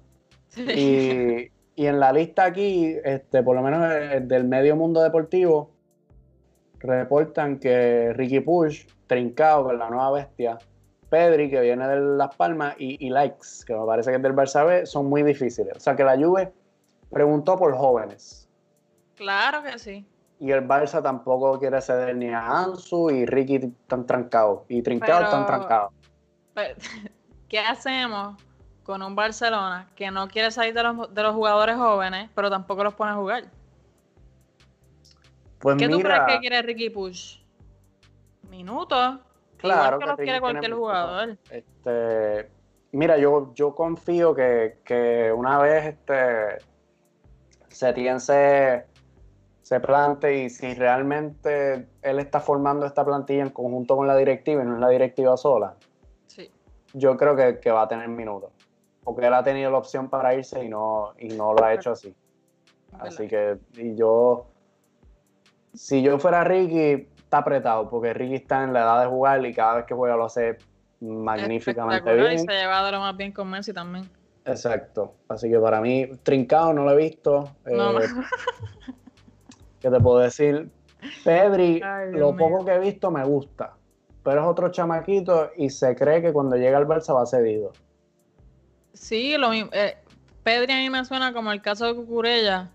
[0.57, 5.70] Y, y, en la lista aquí, este, por lo menos del medio mundo deportivo,
[6.81, 10.59] reportan que Ricky Push, trincado con la nueva bestia,
[11.09, 14.35] Pedri, que viene de Las Palmas, y, y Likes, que me parece que es del
[14.35, 15.76] Barça B, son muy difíciles.
[15.76, 16.53] O sea que la Juve
[17.11, 18.49] preguntó por jóvenes.
[19.14, 20.07] Claro que sí.
[20.41, 24.62] Y el Barça tampoco quiere ceder ni a Ansu y Ricky están trancados.
[24.68, 25.93] Y Trincado están trancados.
[27.49, 28.47] ¿Qué hacemos
[28.89, 32.82] con un Barcelona que no quiere salir de los, de los jugadores jóvenes, pero tampoco
[32.82, 33.45] los pone a jugar?
[35.59, 37.41] Pues ¿Qué tú crees que quiere Ricky Push?
[38.49, 39.18] Minutos.
[39.59, 39.97] Claro.
[39.97, 41.36] Igual que, los quiere cualquier jugador.
[41.51, 42.51] Este,
[42.93, 46.64] mira, yo, yo confío que, que una vez este
[47.68, 48.86] Setien se,
[49.61, 54.62] se plante y si realmente él está formando esta plantilla en conjunto con la directiva
[54.62, 55.74] y no es la directiva sola,
[56.26, 56.51] sí.
[56.95, 58.57] yo creo que, que va a tener minutos.
[59.09, 61.92] Porque él ha tenido la opción para irse y no, y no lo ha hecho
[61.92, 62.14] así.
[63.00, 64.48] Así que y yo,
[65.72, 69.54] si yo fuera Ricky, está apretado, porque Ricky está en la edad de jugar y
[69.54, 70.59] cada vez que juega lo hace
[71.00, 72.34] magníficamente bien.
[72.34, 74.11] Y se ha llevado lo más bien con Messi también.
[74.44, 75.14] Exacto.
[75.26, 77.48] Así que para mí, Trincado no lo he visto.
[77.64, 78.09] No, eh,
[79.80, 80.68] ¿Qué te puedo decir?
[81.24, 82.46] Pedri, Ay, lo mío.
[82.46, 83.72] poco que he visto me gusta.
[84.22, 87.72] Pero es otro chamaquito y se cree que cuando llega al Barça va cedido.
[88.99, 89.70] Sí, lo mismo.
[89.72, 89.96] Eh,
[90.42, 92.68] Pedri a mí me suena como el caso de Cucurella,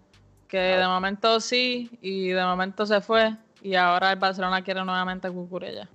[0.47, 5.27] que de momento sí y de momento se fue y ahora el Barcelona quiere nuevamente
[5.27, 5.87] a Cucurella.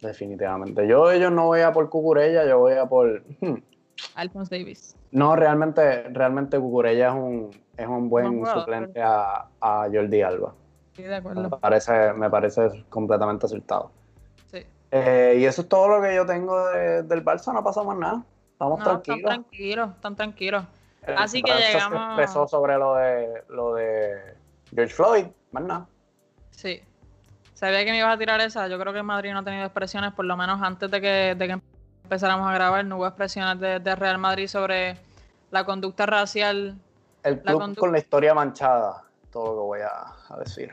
[0.00, 0.86] Definitivamente.
[0.86, 3.22] Yo ellos no voy a por Cucurella, yo voy a por.
[3.40, 3.56] hmm.
[4.14, 4.94] Alphonse Davis.
[5.10, 10.54] No, realmente, realmente Cucurella es un, es un buen suplente a, a Jordi Alba.
[10.94, 11.58] Sí, de Me acuerdo.
[11.58, 13.90] parece, me parece completamente acertado.
[14.50, 14.64] Sí.
[14.90, 17.96] Eh, y eso es todo lo que yo tengo de- del Barça, no pasó más
[17.98, 18.22] nada.
[18.56, 19.30] Estamos No, están tranquilos.
[19.34, 20.64] tranquilos, están tranquilos.
[21.02, 24.34] El Así que Barça se llegamos- expresó sobre lo de, lo de
[24.74, 25.86] George Floyd, más nada.
[26.52, 26.80] Sí.
[27.52, 28.66] Sabía que me ibas a tirar esa.
[28.68, 31.46] Yo creo que Madrid no ha tenido expresiones, por lo menos antes de que, de
[31.48, 31.60] que
[32.04, 34.96] empezáramos a grabar, no hubo expresiones de, de Real Madrid sobre
[35.50, 36.76] la conducta racial.
[37.22, 40.70] El club con la historia manchada, todo lo que voy a, a decir.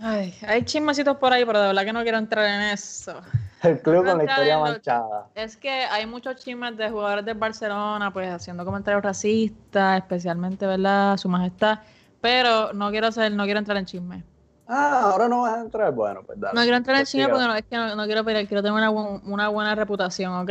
[0.00, 3.20] Ay, hay chismecitos por ahí, pero de verdad que no quiero entrar en eso.
[3.62, 5.28] El club con la historia manchada.
[5.34, 11.16] Es que hay muchos chismes de jugadores del Barcelona, pues haciendo comentarios racistas, especialmente, ¿verdad?
[11.16, 11.80] Su majestad.
[12.20, 14.24] Pero no quiero hacer, no quiero entrar en chismes.
[14.66, 15.92] Ah, ahora no vas a entrar.
[15.92, 16.54] Bueno, pues dale.
[16.54, 17.34] No quiero entrar en Pues chisme siga.
[17.34, 20.50] porque no, es que no, no quiero pelear, quiero tener una buena reputación, ¿ok?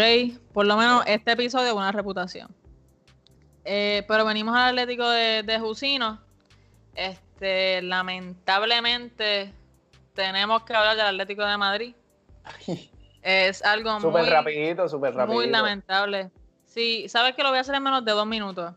[0.54, 2.50] Por lo menos este episodio, buena reputación.
[3.64, 6.20] Eh, pero venimos al Atlético de, de Jusino.
[6.96, 9.54] Este, lamentablemente,
[10.14, 11.96] tenemos que hablar del Atlético de Madrid.
[13.30, 15.34] Es algo muy, rapidito, súper rapidito.
[15.34, 16.32] muy lamentable.
[16.66, 18.74] Sí, sabes que lo voy a hacer en menos de dos minutos.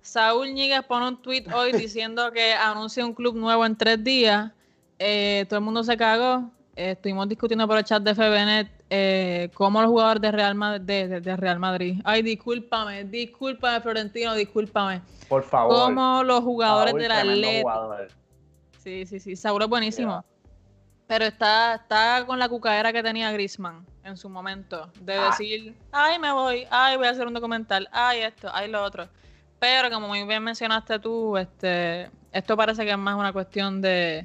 [0.00, 4.52] Saúl Ñíguez pone un tweet hoy diciendo que anuncia un club nuevo en tres días.
[4.98, 6.50] Eh, todo el mundo se cagó.
[6.76, 10.80] Eh, estuvimos discutiendo por el chat de FBNet eh, cómo los jugadores de Real, Madrid,
[10.86, 12.00] de, de- de Real Madrid.
[12.04, 15.02] Ay, discúlpame, discúlpame, Florentino, discúlpame.
[15.28, 15.74] Por favor.
[15.76, 17.60] Cómo los jugadores Saúl, del Atlético.
[17.60, 18.08] jugador.
[18.78, 19.36] Sí, sí, sí.
[19.36, 20.24] Saúl es buenísimo.
[21.10, 24.88] Pero está, está con la cucadera que tenía Grisman en su momento.
[25.00, 25.26] De Ah.
[25.26, 29.08] decir, ay, me voy, ay, voy a hacer un documental, ay, esto, ay, lo otro.
[29.58, 34.24] Pero como muy bien mencionaste tú, este, esto parece que es más una cuestión de,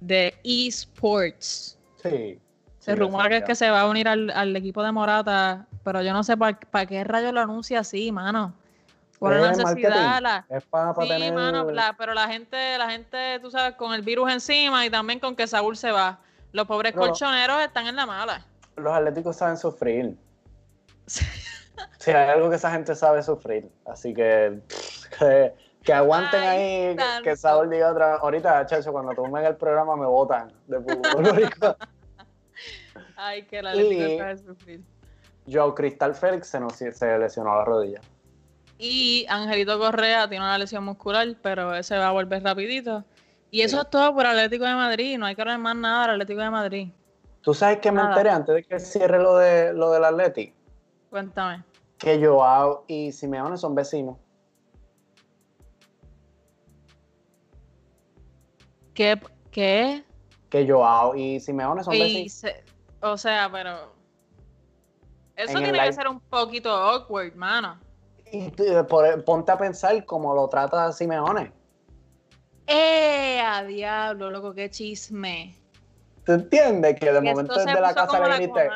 [0.00, 1.78] de esports.
[2.02, 2.40] Sí.
[2.80, 5.68] Se sí, rumora que es que se va a unir al, al equipo de Morata,
[5.84, 8.54] pero yo no sé para qué rayos lo anuncia así, mano.
[9.18, 11.32] Por la Es necesidad, la, Es para, Sí, tener.
[11.32, 15.18] mano, la- pero la gente, la gente, tú sabes, con el virus encima y también
[15.18, 16.20] con que Saúl se va.
[16.52, 18.46] Los pobres Pero- colchoneros están en la mala.
[18.76, 20.16] Los atléticos saben sufrir.
[21.06, 21.24] Si
[22.10, 23.68] hay algo que esa gente sabe sufrir.
[23.86, 24.60] Así que.
[25.18, 26.96] Que, que aguanten Ay, ahí.
[27.24, 27.36] que-.
[27.36, 28.16] Saúl diga otra.
[28.16, 30.78] Ahorita, chacho, cuando tomen el programa me votan de
[31.32, 31.76] Rico.
[33.16, 34.80] Ay, que la sabe sufrir.
[35.74, 38.00] Cristal Félix se, nos, se lesionó la rodilla.
[38.78, 43.04] Y Angelito Correa tiene una lesión muscular, pero ese va a volver rapidito.
[43.50, 43.82] Y eso Sí.
[43.82, 45.18] es todo por Atlético de Madrid.
[45.18, 46.88] No hay que hablar más nada del Atlético de Madrid.
[47.40, 50.52] ¿Tú sabes que me enteré antes de que cierre lo, de, lo del Atleti?
[51.10, 51.64] Cuéntame.
[51.96, 54.16] Que Joao y Simeone son vecinos.
[58.94, 59.20] ¿Qué?
[59.50, 60.04] ¿Qué?
[60.50, 62.32] Que Joao y Simeone son Y vecinos.
[62.32, 62.64] se-
[63.00, 63.92] o sea, pero...
[65.36, 67.78] Eso En tiene que ser un poquito awkward, mano.
[68.32, 68.50] Y
[69.24, 71.52] ponte a pensar cómo lo trata Simeone.
[72.66, 73.40] ¡Eh!
[73.40, 75.56] A diablo, loco, qué chisme.
[76.24, 77.00] ¿Tú entiendes?
[77.00, 78.70] Que de momento desde la casa le dijiste,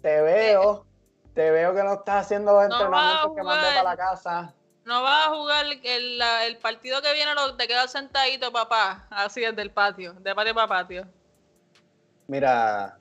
[0.00, 0.86] te veo,
[1.34, 4.54] te veo que no estás haciendo los entrenamientos que mandé para la casa.
[4.84, 9.08] No vas a jugar el, el, partido que viene, lo, te quedas sentadito, papá.
[9.10, 11.08] Así es del patio, de patio para patio.
[12.28, 12.96] Mira,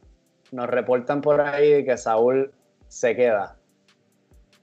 [0.51, 2.51] nos reportan por ahí que Saúl
[2.87, 3.55] se queda.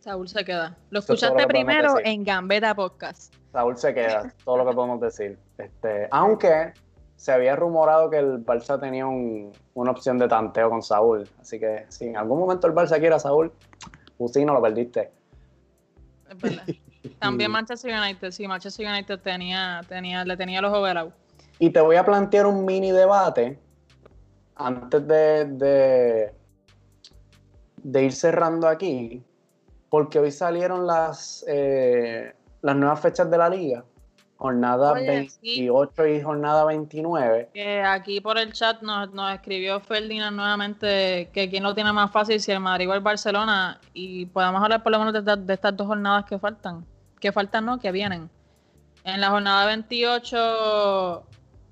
[0.03, 0.77] Saúl se queda.
[0.91, 3.33] Lo escuchaste primero en Gambeta Podcast.
[3.53, 5.39] Saúl se queda, todo lo que podemos decir.
[5.59, 6.73] Este, aunque
[7.15, 11.29] se había rumorado que el Barça tenía una opción de tanteo con Saúl.
[11.41, 13.53] Así que si en algún momento el Barça quiere a Saúl,
[14.19, 15.11] no lo perdiste.
[16.29, 16.65] Es verdad.
[17.21, 21.13] También Manchester United, sí, Manchester United tenía, tenía, le tenía los overados.
[21.59, 23.59] Y te voy a plantear un mini debate
[24.57, 26.35] antes de, de,
[27.77, 29.25] de ir cerrando aquí,
[29.93, 33.85] porque hoy salieron las, eh, las nuevas fechas de la liga
[34.39, 37.51] jornada 28 y jornada 29.
[37.53, 42.41] Que aquí por el chat nos, escribió Ferdinand nuevamente que quién lo tiene más fácil,
[42.41, 45.87] si el Madrid o el Barcelona, y podemos hablar por lo menos de, estas dos
[45.87, 46.87] jornadas que faltan.
[47.21, 48.31] Que faltan, no, que vienen.
[49.05, 51.23] En la jornada 28,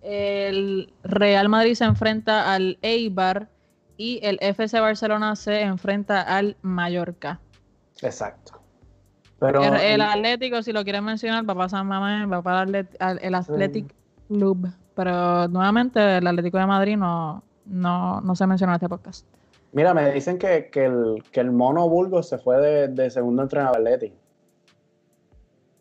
[0.02, 3.48] el Real Madrid se enfrenta al Eibar
[3.96, 7.40] y el FC Barcelona se enfrenta al Mallorca.
[8.03, 8.61] Exacto
[9.48, 13.94] el, Atlético, si lo quieres mencionar, va a pasar mamá, va para el Athletic
[14.28, 14.68] Club.
[14.94, 19.26] Pero nuevamente el Atlético de Madrid no, no, se menciona en este podcast.
[19.72, 23.78] Mira, me dicen que, el, que el mono Burgos se fue de, de segundo entrenador
[23.78, 24.16] Atlético.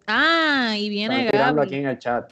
[0.07, 2.32] Ah, y viene Están tirando aquí en el chat.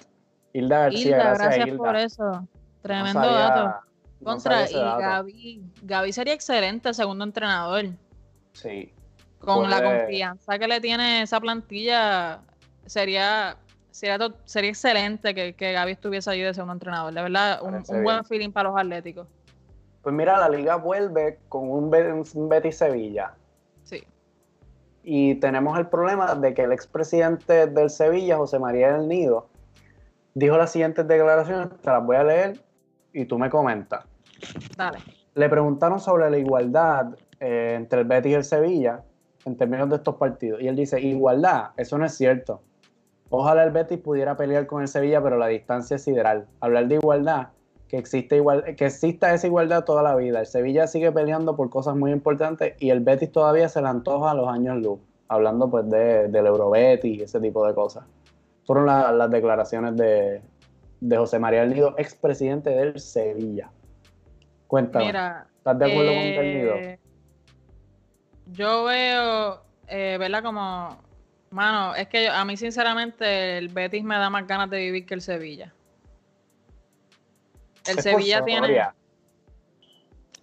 [0.54, 2.48] Hilda García, gracias, por eso.
[2.82, 3.88] Tremendo dato.
[4.24, 7.86] Contra, y Gaby, Gaby sería excelente segundo entrenador.
[8.54, 8.92] Sí.
[9.40, 12.40] Con la pues, confianza que le tiene esa plantilla,
[12.86, 13.58] sería
[13.98, 17.14] sería, sería excelente que, que Gaby estuviese ahí de segundo entrenador.
[17.14, 19.28] De verdad, un, buen feeling para los atléticos.
[20.04, 23.34] Pues mira, la liga vuelve con un, Betis Sevilla.
[23.84, 24.04] Sí.
[25.04, 29.50] Y tenemos el problema de que el expresidente del Sevilla, José María del Nido,
[30.36, 32.62] dijo las siguientes declaraciones, te las voy a leer
[33.14, 34.06] y tú me comentas.
[34.78, 35.00] Dale.
[35.34, 39.02] Le preguntaron sobre la igualdad eh, entre el Betis y el Sevilla
[39.48, 40.62] en términos de estos partidos.
[40.62, 42.62] Y él dice, igualdad, eso no es cierto.
[43.30, 46.48] Ojalá el Betis pudiera pelear con el Sevilla, pero la distancia es sideral.
[46.60, 47.48] Hablar de igualdad,
[47.88, 50.42] que, existe igual, que exista esa igualdad toda la vida.
[50.42, 54.32] El Sevilla sigue peleando por cosas muy importantes y el Betis todavía se le antoja
[54.32, 55.00] a los años luz.
[55.30, 58.06] Hablando pues de, del Eurobetis y ese tipo de cosas.
[58.66, 60.42] Fueron las declaraciones de,
[61.18, 63.70] José María del Nido, expresidente del Sevilla.
[64.68, 65.08] Cuéntame.
[65.08, 66.98] ¿Estás de acuerdo con el Nido?
[68.58, 70.42] Yo veo, eh, ¿verdad?
[70.42, 70.98] Como,
[71.52, 75.14] mano, es que a mí sinceramente el Betis me da más ganas de vivir que
[75.14, 75.72] el Sevilla.
[77.86, 78.82] El Sevilla tiene...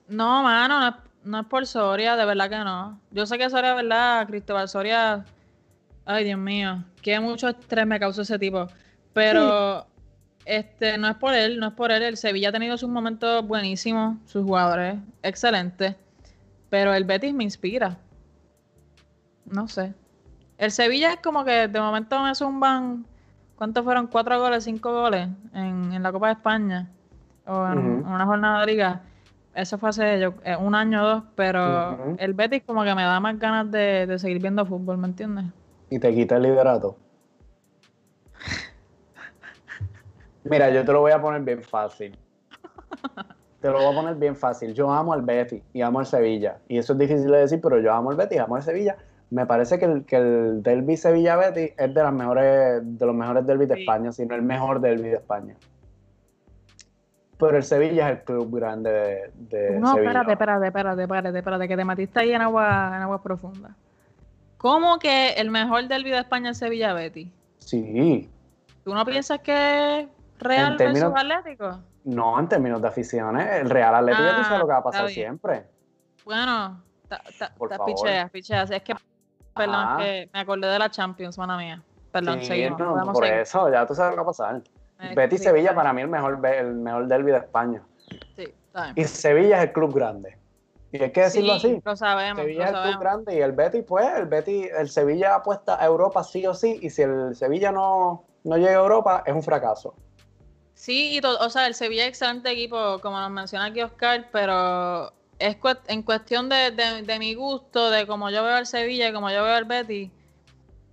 [0.06, 3.00] No, mano, no es, por Soria, de verdad que no.
[3.10, 4.28] Yo sé que Soria, ¿verdad?
[4.28, 5.24] Cristóbal Soria...
[6.04, 8.68] Ay, Dios mío, que mucho estrés me causa ese tipo.
[9.12, 9.86] Pero...
[10.44, 12.02] Este, no es por él, no es por él.
[12.02, 15.96] El Sevilla ha tenido sus momentos buenísimos, sus jugadores excelentes.
[16.68, 17.96] Pero el Betis me inspira.
[19.46, 19.94] No sé.
[20.58, 23.06] El Sevilla es como que de momento me zumban.
[23.56, 24.08] ¿Cuántos fueron?
[24.08, 26.90] ¿Cuatro goles, cinco goles en, la Copa de España?
[27.46, 29.02] O en, una jornada de liga.
[29.54, 33.04] Eso fue hace yo, eh, un año o dos, pero el Betis como que me
[33.04, 35.44] da más ganas de, de seguir viendo fútbol, ¿me entiendes?
[35.90, 36.96] Y te quita el liderato.
[40.44, 42.18] Mira, yo te lo voy a poner bien fácil.
[43.60, 44.74] te lo voy a poner bien fácil.
[44.74, 46.58] Yo amo al Betis y amo al Sevilla.
[46.66, 48.96] Y eso es difícil de decir, pero yo amo al Betis y amo al Sevilla.
[49.30, 53.46] Me parece que el, que el derby Sevilla-Betis es de, las mejores, de los mejores
[53.46, 55.56] derbis de España, sino el mejor derby de España.
[57.38, 61.68] Pero el Sevilla es el club grande de, de no, espérate, espérate, espérate, espérate, espérate,
[61.68, 63.74] que te matiste ahí en agua, en agua profunda.
[64.56, 67.28] ¿Cómo que el mejor derby de España es Sevilla-Betis?
[67.58, 68.30] Sí.
[68.84, 70.08] ¿Tú no piensas que es
[70.38, 71.80] Real versus Atlético?
[72.04, 75.08] No, en términos de aficiones, el Real Atlético tú sabes lo que va a pasar
[75.08, 75.66] siempre.
[76.24, 76.82] Bueno,
[77.86, 78.70] picheas, picheas.
[78.70, 78.94] Es que,
[79.54, 81.82] perdón, que me acordé de la Champions, mana mía.
[82.12, 82.80] Perdón, seguimos.
[83.12, 84.62] por eso, ya tú sabes lo que va a pasar.
[85.00, 87.82] Eh, Betis Sevilla para mí el mejor, el mejor derby de España.
[88.36, 88.54] Sí,
[88.94, 90.38] Y Sevilla es el club grande.
[90.92, 91.80] Y hay que decirlo así.
[91.84, 92.40] Lo sabemos.
[92.40, 95.84] Sevilla es el club grande y el Betis, pues, el Betis, el Sevilla apuesta a
[95.84, 96.78] Europa sí o sí.
[96.82, 99.94] Y si el Sevilla no, no llega a Europa, es un fracaso.
[100.74, 105.12] Sí, y o sea, el Sevilla es excelente equipo, como nos menciona aquí Oscar, pero
[105.38, 105.56] es
[105.88, 109.54] en cuestión de, mi gusto, de cómo yo veo al Sevilla y como yo veo
[109.54, 110.10] al Betty,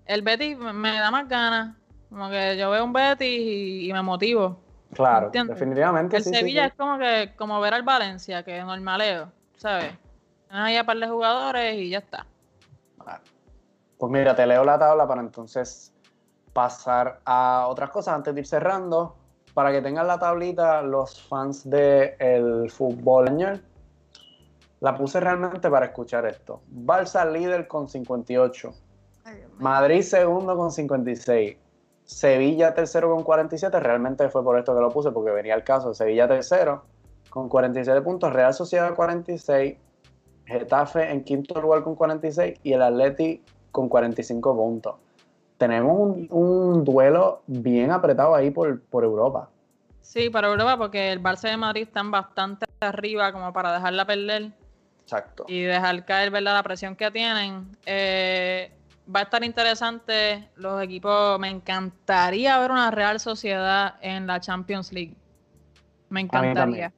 [0.05, 1.75] el Betis me da más ganas.
[2.09, 4.59] Como que yo veo un Betis y, me motivo.
[4.93, 6.17] Claro, definitivamente.
[6.17, 9.93] El Sevilla es como que como ver al Valencia, que es normaleo, ¿sabes?
[10.49, 12.25] Ahí a par de jugadores y ya está.
[13.97, 15.93] Pues mira, te leo la tabla para entonces
[16.51, 19.15] pasar a otras cosas antes de ir cerrando.
[19.53, 23.61] Para que tengan la tablita los fans del fútbol español.
[24.81, 26.61] La puse realmente para escuchar esto.
[26.67, 28.73] Barça líder con 58.
[29.59, 31.55] Madrid segundo con 56.
[32.03, 33.79] Sevilla tercero con 47.
[33.79, 35.93] Realmente fue por esto que lo puse, porque venía el caso.
[35.93, 36.83] Sevilla tercero
[37.29, 38.33] con 47 puntos.
[38.33, 39.77] Real Sociedad 46.
[40.45, 42.59] Getafe en quinto lugar con 46.
[42.63, 44.95] Y el Atleti con 45 puntos.
[45.59, 49.47] Tenemos un, duelo bien apretado ahí por, por Europa.
[50.01, 54.53] Sí, para Europa, porque el Barça de Madrid están bastante arriba como para dejarla perder.
[55.03, 55.45] Exacto.
[55.47, 56.53] Y dejar caer ¿verdad?
[56.53, 57.75] la presión que tienen.
[57.85, 58.71] Eh,
[59.13, 61.39] va a estar interesante los equipos.
[61.39, 65.15] Me encantaría ver una Real Sociedad en la Champions League.
[66.09, 66.91] Me encantaría.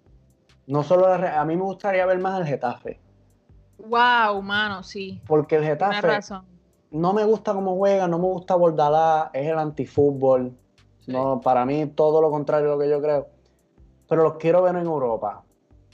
[0.65, 2.99] no solo a mí me gustaría ver más el Getafe.
[3.77, 5.21] Wow, mano, sí.
[5.27, 6.19] Porque el Getafe
[6.91, 10.55] no me gusta cómo juega, no me gusta Bordalá, es el antifútbol.
[11.07, 13.27] No, para mí todo lo contrario de lo que yo creo.
[14.07, 15.43] Pero los quiero ver en Europa.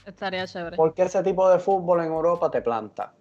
[0.06, 0.76] Estaría chévere.
[0.76, 3.12] Porque ese tipo de fútbol en Europa te planta.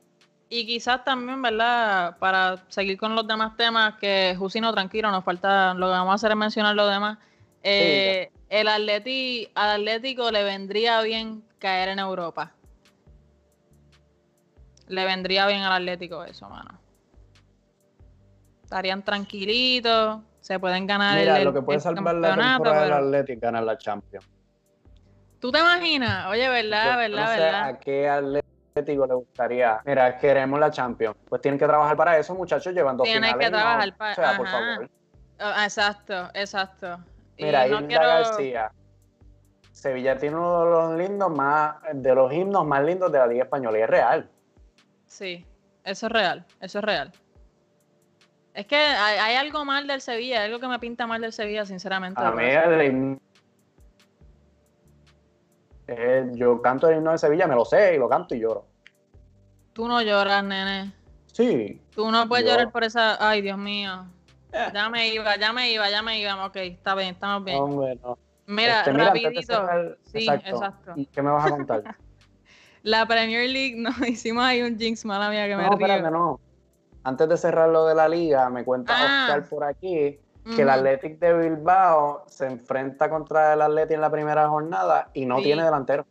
[0.50, 2.18] Y quizás también, ¿verdad?
[2.18, 6.16] Para seguir con los demás temas, que Jusino, tranquilo, nos falta, lo que vamos a
[6.16, 7.20] hacer es mencionar lo demás.
[7.62, 12.54] Eh, el Atleti, al Atlético le vendría bien caer en Europa.
[14.88, 16.80] Le vendría bien al Atlético eso, mano.
[18.64, 23.42] Estarían tranquilitos, se pueden ganar Mira, el, lo que puede salvar la temporada del Atlético
[23.42, 24.26] ganar la Champions.
[25.40, 26.28] ¿Tú te imaginas?
[26.28, 27.64] Oye, ¿verdad, verdad, no sé verdad?
[27.64, 29.80] ¿A qué Atlético le gustaría?
[29.86, 31.16] Mira, queremos la Champions.
[31.30, 34.12] Pues tienen que trabajar para eso, muchachos, llevando Tienen que trabajar para...
[34.12, 34.90] O sea, por favor.
[35.40, 37.00] Ah, exacto, exacto.
[37.38, 38.72] Mira, y no García.
[39.72, 43.44] Sevilla tiene uno de los lindos más, de los himnos más lindos de la Liga
[43.46, 44.30] Española y es real.
[45.08, 45.46] Sí,
[45.86, 47.12] eso es real, eso es real.
[48.54, 52.22] Es que hay, algo mal del Sevilla, algo que me pinta mal del Sevilla, sinceramente.
[52.22, 53.20] A mí el
[55.92, 58.66] eh, yo canto el himno de Sevilla, me lo sé y lo canto y lloro.
[59.74, 60.94] Tú no lloras, nene.
[61.34, 61.82] Sí.
[61.96, 63.18] Tú no puedes llorar por esa.
[63.28, 64.06] Ay, Dios mío.
[64.52, 64.68] Eh.
[64.74, 66.46] Ya me iba, ya me iba, ya me iba.
[66.46, 67.58] Ok, está bien, estamos bien.
[67.58, 68.18] Hombre, no.
[68.46, 69.68] Mira, este, rapidito.
[70.12, 70.94] Sí, exacto.
[71.12, 71.84] ¿Qué me vas a contar?
[72.84, 76.40] la Premier League, no, hicimos ahí un jinx, mala mía, que me No, espérate, no.
[77.04, 79.26] Antes de cerrar lo de la liga, me cuenta ah.
[79.26, 80.20] Oscar por aquí
[80.56, 85.26] que el Athletic de Bilbao se enfrenta contra el Athletic en la primera jornada y
[85.26, 86.06] no tiene delantero.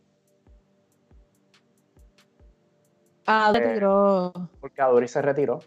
[3.25, 4.33] Ah, se retiró.
[4.59, 5.59] Porque Aduri se retiró.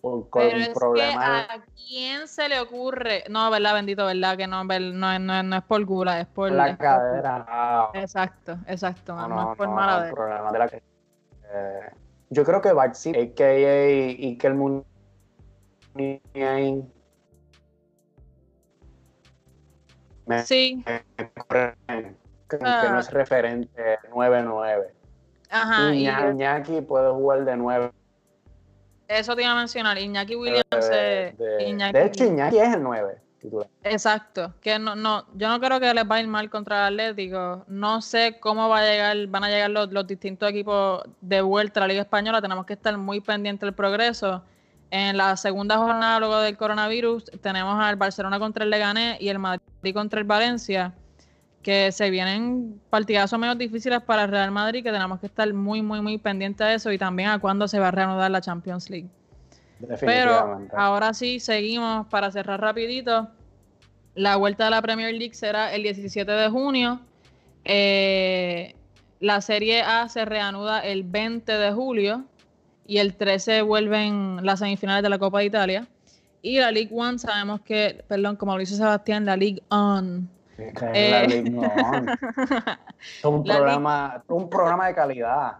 [0.00, 3.24] Por, Pero es Que ¿A quién se le ocurre?
[3.28, 3.74] No, ¿verdad?
[3.74, 4.36] Bendito, ¿verdad?
[4.36, 6.50] Que no, no, no, no es por gula, es por.
[6.50, 7.90] La cadera.
[7.94, 9.14] Exacto, exacto.
[9.28, 11.90] No, es por mala problema de la eh,
[12.30, 13.88] Yo creo que Baxi, a.k.a.
[13.90, 14.54] Ikel
[20.44, 20.84] Sí.
[20.86, 22.96] que, no ah.
[22.98, 24.86] es referente 9-9.
[25.50, 25.94] Ajá.
[25.94, 27.90] Iñaki puede jugar de 9.
[29.08, 29.98] Eso te iba a mencionar.
[29.98, 30.64] Iñaki Williams.
[30.70, 33.20] De, de, hecho, Iñaki es el 9.
[33.84, 36.94] Exacto, que no, no, yo no creo que les va a ir mal contra el
[36.94, 37.64] Atlético.
[37.68, 41.80] No sé cómo va a llegar, van a llegar los, los distintos equipos de vuelta
[41.80, 42.42] a la Liga Española.
[42.42, 44.42] Tenemos que estar muy pendientes del progreso.
[44.90, 49.38] En la segunda jornada luego del coronavirus tenemos al Barcelona contra el Leganés y el
[49.38, 49.60] Madrid
[49.94, 50.92] contra el Valencia,
[51.62, 55.80] que se vienen partidazos menos difíciles para el Real Madrid, que tenemos que estar muy,
[55.80, 58.90] muy, muy pendientes de eso y también a cuándo se va a reanudar la Champions
[58.90, 59.08] League.
[60.00, 63.28] Pero ahora sí, seguimos para cerrar rapidito.
[64.14, 67.00] La vuelta de la Premier League será el 17 de junio.
[67.64, 68.74] Eh,
[69.20, 72.24] la Serie A se reanuda el 20 de julio
[72.90, 75.86] y el 13 vuelven las semifinales de la Copa de Italia.
[76.42, 80.28] Y la League One sabemos que, perdón, como lo dice Sebastián, la League On.
[80.58, 82.08] la eh, League On.
[82.08, 85.58] es un, programa, un programa de calidad.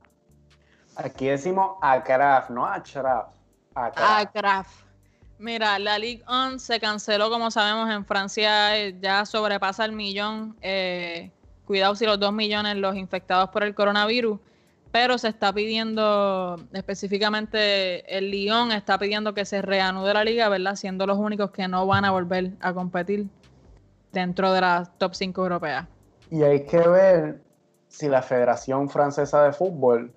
[0.97, 3.29] Aquí decimos Acraf, no Achraf.
[3.77, 4.83] Acraf.
[5.39, 10.57] Mira, la League On se canceló, como sabemos, en Francia eh, ya sobrepasa el millón.
[10.63, 11.31] Eh,
[11.65, 14.41] cuidado si los dos millones los infectados por el coronavirus
[14.93, 20.75] pero se está pidiendo, específicamente el Lyon está pidiendo que se reanude la liga, ¿verdad?
[20.75, 23.27] Siendo los únicos que no van a volver a competir
[24.13, 25.89] dentro de la top 5 europea.
[26.31, 27.41] Y hay que ver
[27.89, 30.13] si la Federación Francesa de Fútbol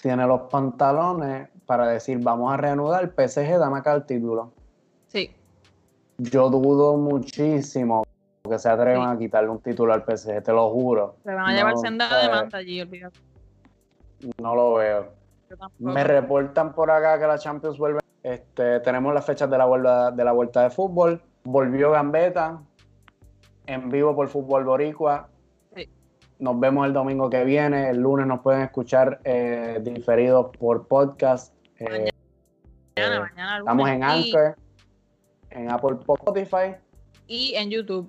[0.00, 4.52] tiene los pantalones para decir vamos a reanudar, PSG dame acá el título.
[5.06, 5.30] Sí.
[6.18, 8.04] Yo dudo muchísimo
[8.46, 11.16] que se atrevan a quitarle un título al PSG, te lo juro.
[11.24, 13.18] Se van a llevar senda de manta allí, olvídate.
[14.40, 15.12] No lo veo.
[15.78, 18.00] Me reportan por acá que la Champions vuelve.
[18.22, 21.20] Este, tenemos las fechas de la vuelta de la vuelta de fútbol.
[21.44, 22.60] Volvió Gambeta
[23.66, 25.28] en vivo por Fútbol Boricua.
[26.38, 27.90] Nos vemos el domingo que viene.
[27.90, 31.54] El lunes nos pueden escuchar eh, diferidos por podcast.
[31.78, 32.10] Eh,
[32.96, 34.56] mañana, mañana, Estamos en Anchor,
[35.50, 36.74] en Apple Spotify.
[37.26, 38.08] Y en YouTube.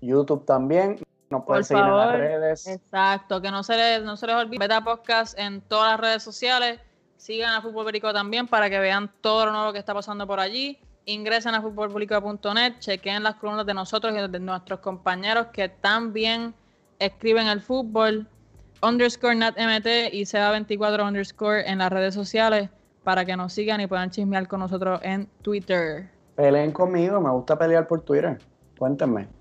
[0.00, 0.98] YouTube también.
[1.30, 2.66] Nos pueden seguir en las redes.
[2.66, 4.58] Exacto, que no se les, no se les olvide.
[4.58, 6.80] Beta Podcast en todas las redes sociales.
[7.16, 10.40] Sigan a Fútbol Borico también para que vean todo lo nuevo que está pasando por
[10.40, 10.78] allí.
[11.04, 16.54] Ingresen a futbolborico.net, chequen las columnas de nosotros y de nuestros compañeros que también
[16.98, 18.26] escriben el fútbol.
[18.82, 22.68] Underscore NatMT y Seba24 underscore en las redes sociales
[23.02, 26.10] para que nos sigan y puedan chismear con nosotros en Twitter.
[26.36, 28.38] Peleen conmigo, me gusta pelear por Twitter.
[28.78, 29.37] Cuéntenme.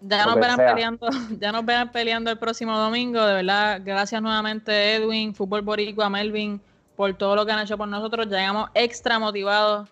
[0.00, 1.08] Ya nos verán peleando,
[1.40, 3.24] ya nos verán peleando el próximo domingo.
[3.24, 6.60] De verdad, gracias nuevamente Edwin, Fútbol Boricua, Melvin,
[6.96, 8.26] por todo lo que han hecho por nosotros.
[8.26, 9.88] Llegamos extra motivados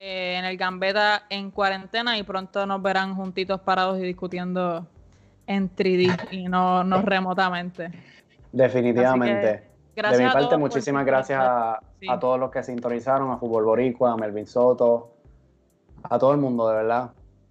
[0.00, 4.86] eh, en el Gambeta en cuarentena y pronto nos verán juntitos parados y discutiendo
[5.46, 7.90] en 3D y no, no remotamente.
[8.52, 9.70] Definitivamente.
[9.94, 14.16] de mi parte, muchísimas gracias a, a, todos los que sintonizaron, a Fútbol Boricua, a
[14.16, 15.12] Melvin Soto,
[16.02, 17.10] a todo el mundo, de verdad.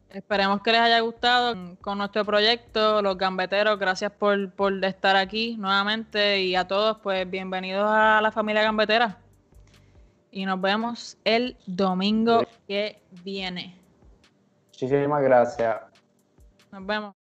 [0.09, 5.57] Esperemos que les haya gustado con nuestro proyecto, los gambeteros, gracias por, por estar aquí
[5.57, 9.17] nuevamente y a todos, pues bienvenidos a la familia gambetera.
[10.31, 13.79] Y nos vemos el domingo que viene.
[14.67, 15.81] Muchísimas gracias.
[16.71, 17.24] Nos vemos.